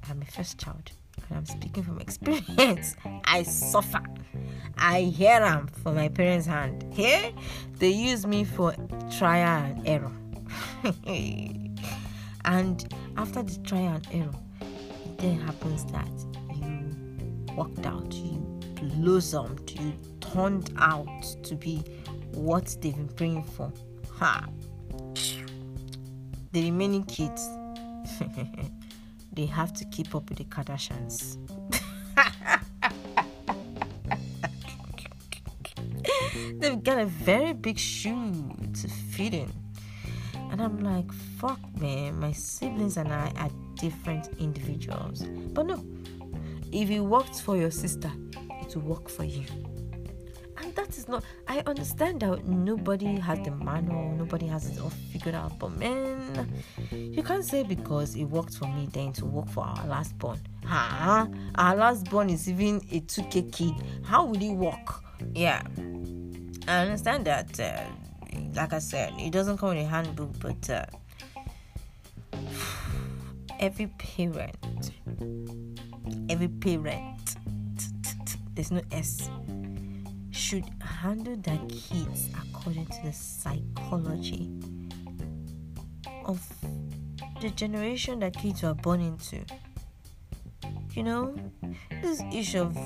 I'm 0.08 0.22
a 0.22 0.24
first 0.26 0.58
child. 0.58 0.90
And 1.28 1.38
I'm 1.38 1.46
speaking 1.46 1.82
from 1.82 2.00
experience. 2.00 2.96
I 3.24 3.42
suffer. 3.44 4.02
I 4.78 5.02
hear 5.02 5.40
them 5.40 5.68
for 5.68 5.92
my 5.92 6.08
parents' 6.08 6.46
hand. 6.46 6.84
Here, 6.92 7.32
they 7.78 7.90
use 7.90 8.26
me 8.26 8.44
for 8.44 8.74
trial 9.18 9.64
and 9.64 9.88
error. 9.88 10.12
And 12.44 12.92
after 13.16 13.42
the 13.42 13.58
trial 13.58 13.94
and 13.94 14.08
error, 14.12 14.34
it 14.60 15.18
then 15.18 15.40
happens 15.40 15.84
that 15.92 16.08
you 16.56 17.54
worked 17.54 17.84
out, 17.84 18.12
you 18.14 18.49
blossomed, 18.80 19.70
you 19.78 19.92
turned 20.20 20.72
out 20.78 21.22
to 21.42 21.54
be 21.54 21.82
what 22.32 22.76
they've 22.80 22.96
been 22.96 23.08
praying 23.08 23.44
for. 23.44 23.72
Ha! 24.18 24.46
The 26.52 26.64
remaining 26.64 27.04
kids, 27.04 27.48
they 29.32 29.46
have 29.46 29.72
to 29.74 29.84
keep 29.86 30.14
up 30.14 30.28
with 30.28 30.38
the 30.38 30.44
Kardashians. 30.44 31.36
they've 36.60 36.82
got 36.82 36.98
a 36.98 37.06
very 37.06 37.52
big 37.52 37.78
shoe 37.78 38.52
to 38.80 38.88
fit 38.88 39.34
in. 39.34 39.52
And 40.50 40.60
I'm 40.60 40.80
like, 40.80 41.12
fuck, 41.12 41.60
man, 41.80 42.18
my 42.18 42.32
siblings 42.32 42.96
and 42.96 43.12
I 43.12 43.32
are 43.36 43.50
different 43.76 44.28
individuals. 44.38 45.22
But 45.22 45.66
no, 45.66 45.84
if 46.72 46.90
it 46.90 47.00
worked 47.00 47.40
for 47.40 47.56
your 47.56 47.70
sister, 47.70 48.10
will 48.76 48.82
work 48.82 49.08
for 49.08 49.24
you. 49.24 49.44
And 50.62 50.74
that 50.74 50.90
is 50.90 51.08
not, 51.08 51.24
I 51.48 51.62
understand 51.66 52.20
that 52.20 52.44
nobody 52.46 53.18
has 53.18 53.38
the 53.40 53.50
manual, 53.50 54.14
nobody 54.16 54.46
has 54.46 54.68
it 54.68 54.80
all 54.80 54.90
figured 54.90 55.34
out. 55.34 55.58
But 55.58 55.76
man, 55.76 56.52
you 56.90 57.22
can't 57.22 57.44
say 57.44 57.62
because 57.62 58.14
it 58.14 58.24
worked 58.24 58.54
for 58.54 58.66
me, 58.66 58.88
then 58.92 59.12
to 59.14 59.24
work 59.24 59.48
for 59.48 59.64
our 59.64 59.86
last 59.86 60.18
born. 60.18 60.38
Huh? 60.64 61.26
Our 61.54 61.76
last 61.76 62.10
born 62.10 62.28
is 62.28 62.48
even 62.48 62.76
a 62.92 63.00
2K 63.00 63.52
kid. 63.52 63.74
How 64.04 64.24
will 64.24 64.42
it 64.42 64.52
work? 64.52 65.02
Yeah. 65.34 65.62
I 66.68 66.82
understand 66.82 67.24
that. 67.26 67.58
Uh, 67.58 67.84
like 68.54 68.72
I 68.72 68.78
said, 68.78 69.12
it 69.18 69.32
doesn't 69.32 69.58
come 69.58 69.72
in 69.72 69.78
a 69.78 69.86
handbook, 69.86 70.38
but 70.40 70.70
uh, 70.70 70.84
every 73.60 73.86
parent, 73.98 74.92
every 76.28 76.48
parent, 76.48 77.36
there's 78.60 78.70
no 78.72 78.82
S, 78.92 79.30
should 80.32 80.66
handle 80.82 81.34
their 81.36 81.58
kids 81.66 82.28
according 82.42 82.84
to 82.84 83.02
the 83.04 83.12
psychology 83.12 84.50
of 86.26 86.46
the 87.40 87.48
generation 87.50 88.20
that 88.20 88.36
kids 88.36 88.62
were 88.62 88.74
born 88.74 89.00
into. 89.00 89.42
You 90.92 91.04
know, 91.04 91.34
this 92.02 92.22
issue 92.34 92.60
of 92.60 92.76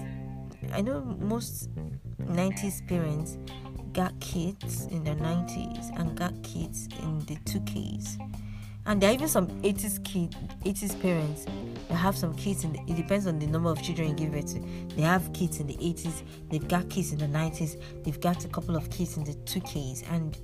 I 0.72 0.80
know 0.80 1.00
most 1.18 1.68
90s 2.20 2.86
parents 2.86 3.36
got 3.92 4.12
kids 4.20 4.86
in 4.92 5.02
the 5.02 5.16
90s 5.16 5.90
and 5.98 6.16
got 6.16 6.40
kids 6.44 6.86
in 7.02 7.18
the 7.26 7.34
2Ks. 7.50 8.16
And 8.86 9.00
there 9.00 9.10
are 9.10 9.14
even 9.14 9.26
some 9.26 9.48
80s 9.62 10.04
kids, 10.04 10.36
80s 10.64 11.00
parents 11.02 11.46
that 11.88 11.94
have 11.94 12.16
some 12.16 12.34
kids 12.34 12.64
in 12.64 12.72
the, 12.72 12.80
it 12.86 12.96
depends 12.96 13.26
on 13.26 13.38
the 13.38 13.46
number 13.46 13.70
of 13.70 13.82
children 13.82 14.08
you 14.08 14.14
give 14.14 14.32
birth 14.32 14.54
to. 14.54 14.60
They 14.94 15.02
have 15.02 15.32
kids 15.32 15.60
in 15.60 15.66
the 15.66 15.76
80s, 15.76 16.22
they've 16.50 16.66
got 16.66 16.88
kids 16.88 17.12
in 17.12 17.18
the 17.18 17.26
90s, 17.26 17.80
they've 18.04 18.20
got 18.20 18.44
a 18.44 18.48
couple 18.48 18.76
of 18.76 18.90
kids 18.90 19.16
in 19.16 19.24
the 19.24 19.34
2Ks, 19.34 20.10
and 20.10 20.38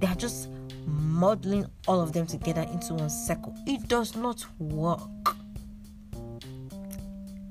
they're 0.00 0.14
just 0.14 0.48
modeling 0.86 1.66
all 1.86 2.00
of 2.00 2.12
them 2.12 2.26
together 2.26 2.62
into 2.72 2.94
one 2.94 3.10
circle. 3.10 3.54
It 3.66 3.88
does 3.88 4.16
not 4.16 4.44
work. 4.58 5.00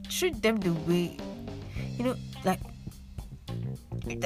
Treat 0.10 0.42
them 0.42 0.58
the 0.58 0.74
way, 0.90 1.18
you 1.98 2.06
know, 2.06 2.16
like 2.44 2.60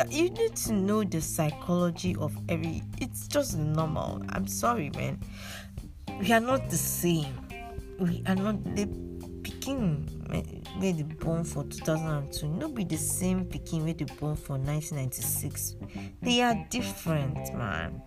you 0.09 0.29
need 0.29 0.55
to 0.55 0.73
know 0.73 1.03
the 1.03 1.21
psychology 1.21 2.15
of 2.17 2.35
every 2.49 2.83
it's 2.99 3.27
just 3.27 3.57
normal 3.57 4.21
i'm 4.29 4.47
sorry 4.47 4.91
man 4.95 5.19
we 6.19 6.31
are 6.31 6.39
not 6.39 6.69
the 6.69 6.77
same 6.77 7.33
not 8.01 8.63
the 8.75 8.85
pikin 9.43 10.05
wey 10.79 10.93
dey 10.93 11.03
born 11.03 11.43
for 11.43 11.63
2002 11.65 12.47
no 12.47 12.67
be 12.69 12.83
the 12.83 12.97
same 12.97 13.45
pikin 13.45 13.83
wey 13.85 13.93
dey 13.93 14.05
born 14.19 14.35
for 14.35 14.57
1996 14.57 15.75
they 16.21 16.41
are 16.41 16.55
different 16.69 17.37
man. 17.53 18.01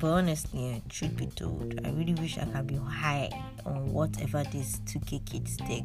But 0.00 0.10
honestly 0.10 0.82
truth 0.88 1.16
be 1.16 1.26
told 1.26 1.80
i 1.86 1.90
really 1.90 2.14
wish 2.14 2.36
i 2.38 2.44
could 2.44 2.66
be 2.66 2.76
high 2.76 3.30
on 3.64 3.92
whatever 3.92 4.42
these 4.52 4.80
2k 4.86 5.24
kids 5.24 5.56
take 5.56 5.84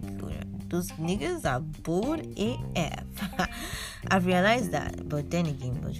those 0.70 0.90
niggas 1.00 1.46
are 1.46 1.60
bold 1.60 2.20
af 2.38 3.04
i've 4.12 4.26
realized 4.26 4.72
that 4.72 5.08
but 5.08 5.30
then 5.32 5.46
again 5.46 5.80
but 5.82 5.96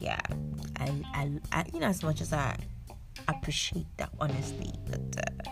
yeah 0.00 0.20
I, 0.76 0.90
I 1.14 1.30
i 1.52 1.64
in 1.72 1.82
as 1.82 2.02
much 2.02 2.20
as 2.20 2.32
i 2.32 2.56
appreciate 3.28 3.86
that 3.98 4.10
honestly 4.20 4.72
but 4.90 5.00
uh, 5.18 5.50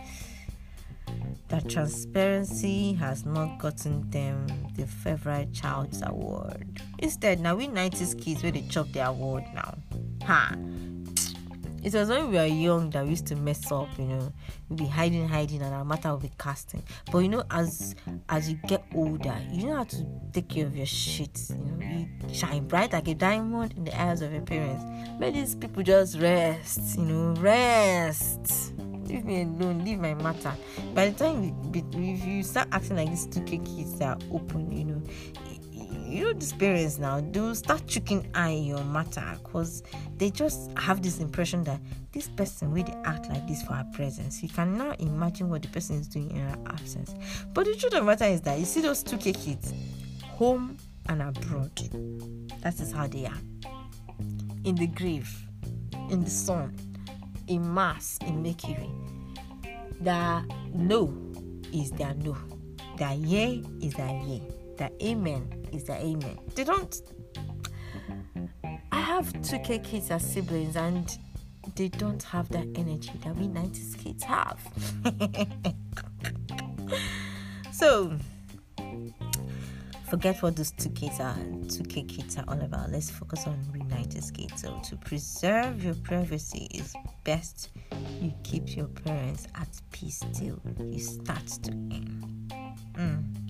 that 1.48 1.68
transparency 1.68 2.92
has 2.94 3.24
not 3.24 3.58
gotten 3.58 4.08
them 4.10 4.46
the 4.76 4.86
favorite 4.86 5.52
child's 5.52 6.02
award 6.06 6.80
instead 6.98 7.40
now 7.40 7.54
we 7.54 7.66
90s 7.66 8.20
kids 8.20 8.42
where 8.42 8.52
they 8.52 8.62
chop 8.62 8.90
the 8.92 9.06
award 9.06 9.44
now 9.54 9.74
ha 10.24 10.54
it 11.82 11.94
was 11.94 12.10
when 12.10 12.30
we 12.30 12.36
were 12.36 12.44
young 12.44 12.90
that 12.90 13.04
we 13.04 13.10
used 13.10 13.26
to 13.28 13.36
mess 13.36 13.72
up, 13.72 13.88
you 13.98 14.04
know. 14.04 14.32
We'd 14.68 14.80
be 14.80 14.86
hiding, 14.86 15.26
hiding, 15.26 15.62
and 15.62 15.74
our 15.74 15.84
matter 15.84 16.12
would 16.12 16.22
be 16.22 16.30
casting. 16.38 16.82
But 17.10 17.20
you 17.20 17.28
know, 17.28 17.42
as 17.50 17.94
as 18.28 18.50
you 18.50 18.58
get 18.66 18.84
older, 18.94 19.34
you 19.50 19.66
know 19.66 19.76
how 19.76 19.84
to 19.84 20.06
take 20.32 20.48
care 20.48 20.66
of 20.66 20.76
your 20.76 20.86
shit. 20.86 21.40
You 21.48 21.56
know, 21.56 22.06
you 22.28 22.34
shine 22.34 22.68
bright 22.68 22.92
like 22.92 23.08
a 23.08 23.14
diamond 23.14 23.74
in 23.78 23.84
the 23.84 23.98
eyes 23.98 24.20
of 24.20 24.30
your 24.32 24.42
parents. 24.42 24.84
Let 25.18 25.32
these 25.32 25.54
people 25.54 25.82
just 25.82 26.18
rest, 26.18 26.98
you 26.98 27.04
know, 27.04 27.40
rest. 27.40 28.74
Leave 29.10 29.24
me 29.24 29.42
alone, 29.42 29.84
leave 29.84 29.98
my 29.98 30.14
matter. 30.14 30.54
By 30.94 31.08
the 31.08 31.18
time 31.18 31.52
if 31.74 32.24
you 32.24 32.42
start 32.44 32.68
acting 32.70 32.96
like 32.96 33.08
these 33.08 33.26
two 33.26 33.40
kids 33.40 34.00
are 34.00 34.16
open, 34.30 34.70
you 34.70 34.84
know, 34.84 35.02
you 36.10 36.24
know 36.24 36.32
these 36.32 36.52
parents 36.52 36.98
now 36.98 37.20
do 37.20 37.52
start 37.54 37.84
checking 37.88 38.28
eye 38.34 38.50
your 38.50 38.84
matter 38.84 39.36
because 39.42 39.82
they 40.16 40.30
just 40.30 40.70
have 40.78 41.02
this 41.02 41.18
impression 41.18 41.64
that 41.64 41.80
this 42.12 42.28
person 42.28 42.70
really 42.70 42.94
act 43.04 43.28
like 43.28 43.46
this 43.46 43.62
for 43.62 43.74
our 43.74 43.84
presence 43.92 44.42
you 44.42 44.48
can 44.48 44.76
now 44.76 44.92
imagine 44.98 45.48
what 45.48 45.62
the 45.62 45.68
person 45.68 45.96
is 45.96 46.08
doing 46.08 46.30
in 46.30 46.46
our 46.46 46.58
absence. 46.72 47.14
But 47.52 47.66
the 47.66 47.74
truth 47.74 47.94
of 47.94 48.00
the 48.00 48.02
matter 48.02 48.26
is 48.26 48.40
that 48.42 48.58
you 48.58 48.64
see 48.64 48.80
those 48.80 49.02
two 49.02 49.18
kids 49.18 49.74
home 50.22 50.76
and 51.08 51.22
abroad. 51.22 51.76
That 52.62 52.78
is 52.80 52.92
how 52.92 53.08
they 53.08 53.26
are. 53.26 53.38
In 54.64 54.76
the 54.76 54.86
grave 54.86 55.46
in 56.10 56.24
the 56.24 56.30
sun 56.30 56.76
in 57.50 57.68
mars 57.68 58.18
in 58.26 58.42
mercury 58.42 58.90
the 60.00 60.42
no 60.72 61.12
is 61.72 61.90
their 61.92 62.14
no 62.14 62.36
their 62.96 63.14
yea 63.14 63.62
is 63.82 63.92
their 63.94 64.16
yea 64.26 64.42
their 64.80 64.90
amen 65.02 65.66
is 65.72 65.84
their 65.84 65.98
amen. 65.98 66.38
They 66.54 66.64
don't. 66.64 67.02
I 68.90 69.00
have 69.00 69.30
two 69.42 69.58
K 69.58 69.78
kids 69.78 70.10
as 70.10 70.24
siblings, 70.24 70.74
and 70.74 71.18
they 71.76 71.88
don't 71.88 72.22
have 72.22 72.48
that 72.48 72.66
energy 72.74 73.12
that 73.22 73.36
we 73.36 73.46
90s 73.46 73.98
kids 73.98 74.24
have. 74.24 74.58
so, 77.72 78.16
forget 80.10 80.42
what 80.42 80.56
those 80.56 80.72
two 80.72 80.90
kids 80.90 81.20
are, 81.20 81.38
two 81.68 81.84
K 81.84 82.02
kids 82.02 82.36
are 82.36 82.44
all 82.48 82.60
about. 82.60 82.90
Let's 82.90 83.10
focus 83.10 83.46
on 83.46 83.56
90s 83.88 84.34
kids. 84.34 84.62
So, 84.62 84.80
to 84.84 84.96
preserve 84.96 85.82
your 85.84 85.94
privacy 85.94 86.68
is 86.74 86.94
best 87.24 87.70
you 88.20 88.32
keep 88.42 88.76
your 88.76 88.88
parents 88.88 89.46
at 89.54 89.68
peace 89.92 90.22
till 90.34 90.60
you 90.80 90.98
start 90.98 91.46
to 91.46 91.70
end. 91.70 92.52
Mm 92.94 93.40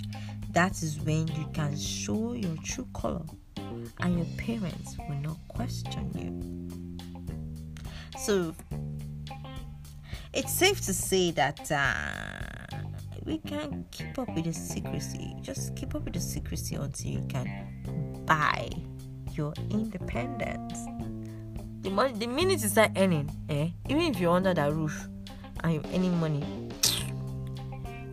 that 0.52 0.82
is 0.82 1.00
when 1.00 1.28
you 1.28 1.48
can 1.52 1.76
show 1.76 2.32
your 2.32 2.56
true 2.64 2.86
color 2.92 3.22
and 4.00 4.16
your 4.16 4.26
parents 4.36 4.96
will 5.08 5.16
not 5.16 5.36
question 5.48 6.10
you. 6.18 6.98
So 8.18 8.54
it's 10.32 10.52
safe 10.52 10.80
to 10.82 10.92
say 10.92 11.30
that 11.32 11.70
uh, 11.70 12.49
we 13.24 13.38
can 13.38 13.84
keep 13.90 14.18
up 14.18 14.34
with 14.34 14.44
the 14.44 14.52
secrecy. 14.52 15.34
Just 15.40 15.76
keep 15.76 15.94
up 15.94 16.04
with 16.04 16.14
the 16.14 16.20
secrecy 16.20 16.76
until 16.76 17.10
you 17.10 17.26
can 17.28 18.22
buy 18.26 18.70
your 19.32 19.52
independence. 19.70 20.78
The 21.82 21.90
money, 21.90 22.12
the 22.14 22.26
minute 22.26 22.62
you 22.62 22.68
start 22.68 22.92
earning, 22.96 23.30
eh, 23.48 23.70
even 23.88 24.02
if 24.02 24.20
you're 24.20 24.34
under 24.34 24.54
that 24.54 24.72
roof 24.72 25.08
and 25.62 25.74
you're 25.74 25.94
earning 25.94 26.18
money, 26.20 26.44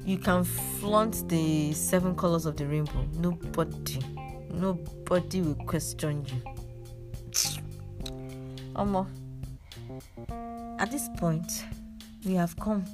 you 0.06 0.18
can 0.18 0.44
flaunt 0.44 1.28
the 1.28 1.74
seven 1.74 2.16
colors 2.16 2.46
of 2.46 2.56
the 2.56 2.66
rainbow. 2.66 3.06
Nobody, 3.20 4.00
nobody 4.52 5.42
will 5.42 5.56
question 5.66 6.26
you. 6.26 6.42
Omo, 8.76 9.08
at 10.80 10.92
this 10.92 11.10
point, 11.18 11.66
we 12.26 12.36
have 12.36 12.56
come 12.58 12.86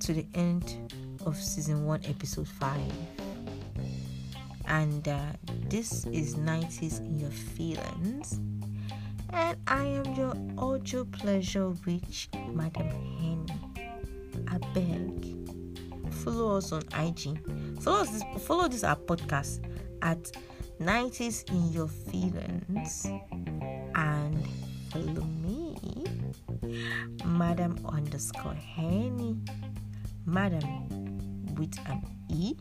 to 0.00 0.12
the 0.12 0.26
end 0.34 0.92
of 1.26 1.36
season 1.36 1.84
one, 1.84 2.00
episode 2.04 2.48
five. 2.48 2.92
And 4.66 5.06
uh, 5.08 5.20
this 5.68 6.04
is 6.06 6.34
90s 6.36 7.00
in 7.00 7.18
your 7.18 7.30
feelings. 7.30 8.40
And 9.30 9.56
I 9.66 9.84
am 9.84 10.14
your 10.14 10.34
audio 10.56 11.04
pleasure 11.04 11.70
witch, 11.86 12.28
Madam 12.52 12.88
Hen. 12.88 13.46
I 14.48 14.58
beg 14.74 15.38
follow 16.18 16.56
us 16.56 16.72
on 16.72 16.82
IG. 16.98 17.38
Follow 17.80 18.00
us. 18.00 18.22
Follow 18.40 18.68
this 18.68 18.84
our 18.84 18.96
podcast 18.96 19.64
at 20.02 20.30
90s 20.80 21.48
in 21.50 21.72
your 21.72 21.88
feelings 21.88 23.06
and 23.94 24.46
follow 24.90 25.24
me, 25.42 25.76
Madam 27.24 27.78
underscore 27.88 28.54
Henny, 28.54 29.36
Madam 30.26 30.87
with 31.58 31.76
an 31.86 32.02
E, 32.28 32.54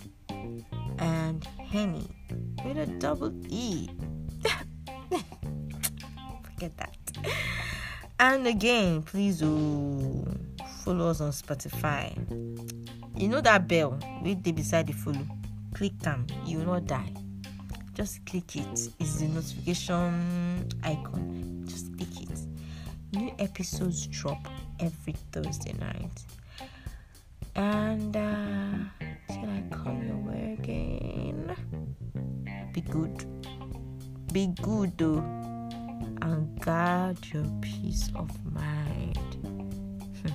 and 1.00 1.46
Henny 1.70 2.08
with 2.66 2.78
a 2.78 2.88
double 3.00 3.34
E. 3.48 3.90
Forget 6.44 6.76
that. 6.78 6.98
And 8.20 8.48
again, 8.48 9.04
please 9.04 9.44
oh, 9.44 10.26
follow 10.84 11.10
us 11.10 11.22
on 11.22 11.32
Spotify. 11.32 12.16
You 13.16 13.28
know 13.28 13.42
that 13.42 13.68
bell 13.68 14.00
right 14.24 14.44
there 14.44 14.54
beside 14.54 14.88
the 14.88 14.94
follow. 14.94 15.28
Click 15.74 15.98
them, 16.00 16.26
you 16.46 16.60
will 16.60 16.66
not 16.66 16.88
die. 16.88 17.14
Just 17.94 18.26
click 18.26 18.56
it. 18.56 18.90
It's 19.00 19.16
the 19.20 19.28
notification 19.28 20.68
icon. 20.84 21.64
Just 21.66 21.96
click 21.98 22.22
it. 22.22 22.40
New 23.14 23.32
episodes 23.40 24.06
drop 24.08 24.38
every 24.80 25.14
Thursday 25.32 25.74
night. 25.74 26.12
And 27.56 28.16
uh, 28.16 28.47
good. 32.90 33.26
Be 34.34 34.48
good 34.62 34.98
though 34.98 35.24
and 36.22 36.60
guard 36.62 37.18
your 37.34 37.46
peace 37.62 38.10
of 38.16 38.30
mind. 38.54 39.18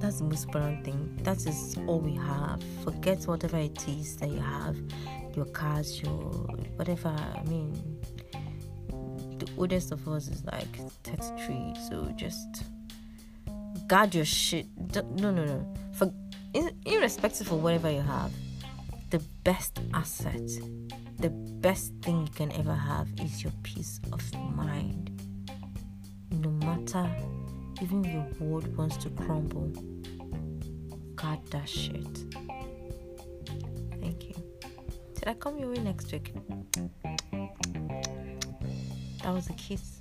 That's 0.00 0.18
the 0.18 0.24
most 0.24 0.46
important 0.46 0.84
thing. 0.84 1.18
That 1.22 1.46
is 1.46 1.78
all 1.86 2.00
we 2.00 2.16
have. 2.16 2.62
Forget 2.82 3.24
whatever 3.24 3.58
it 3.58 3.86
is 3.88 4.16
that 4.16 4.28
you 4.28 4.40
have 4.40 4.76
your 5.36 5.46
cars, 5.46 6.02
your 6.02 6.16
whatever. 6.76 7.08
I 7.08 7.42
mean, 7.44 7.72
the 9.38 9.48
oldest 9.56 9.92
of 9.92 10.06
us 10.08 10.28
is 10.28 10.44
like 10.44 10.76
33, 11.04 11.74
so 11.88 12.12
just 12.16 12.64
guard 13.86 14.14
your 14.14 14.24
shit. 14.24 14.66
No, 14.94 15.30
no, 15.30 15.44
no. 15.44 15.74
For 15.92 16.12
irrespective 16.84 17.50
of 17.52 17.62
whatever 17.62 17.90
you 17.90 18.00
have, 18.00 18.32
best 19.44 19.80
asset 19.92 20.50
the 21.22 21.30
best 21.30 21.92
thing 22.02 22.26
you 22.26 22.32
can 22.34 22.50
ever 22.58 22.74
have 22.74 23.06
is 23.20 23.44
your 23.44 23.52
peace 23.62 24.00
of 24.12 24.20
mind. 24.56 25.08
No 26.32 26.50
matter, 26.50 27.08
even 27.80 28.02
your 28.02 28.26
world 28.40 28.76
wants 28.76 28.96
to 29.04 29.10
crumble, 29.10 29.70
guard 31.14 31.38
that 31.50 31.68
shit. 31.68 32.04
Thank 34.00 34.24
you. 34.24 34.34
Did 35.14 35.28
I 35.28 35.34
come 35.34 35.60
your 35.60 35.68
way 35.68 35.78
next 35.78 36.10
week? 36.10 36.32
That 39.22 39.32
was 39.32 39.48
a 39.48 39.52
kiss. 39.52 40.00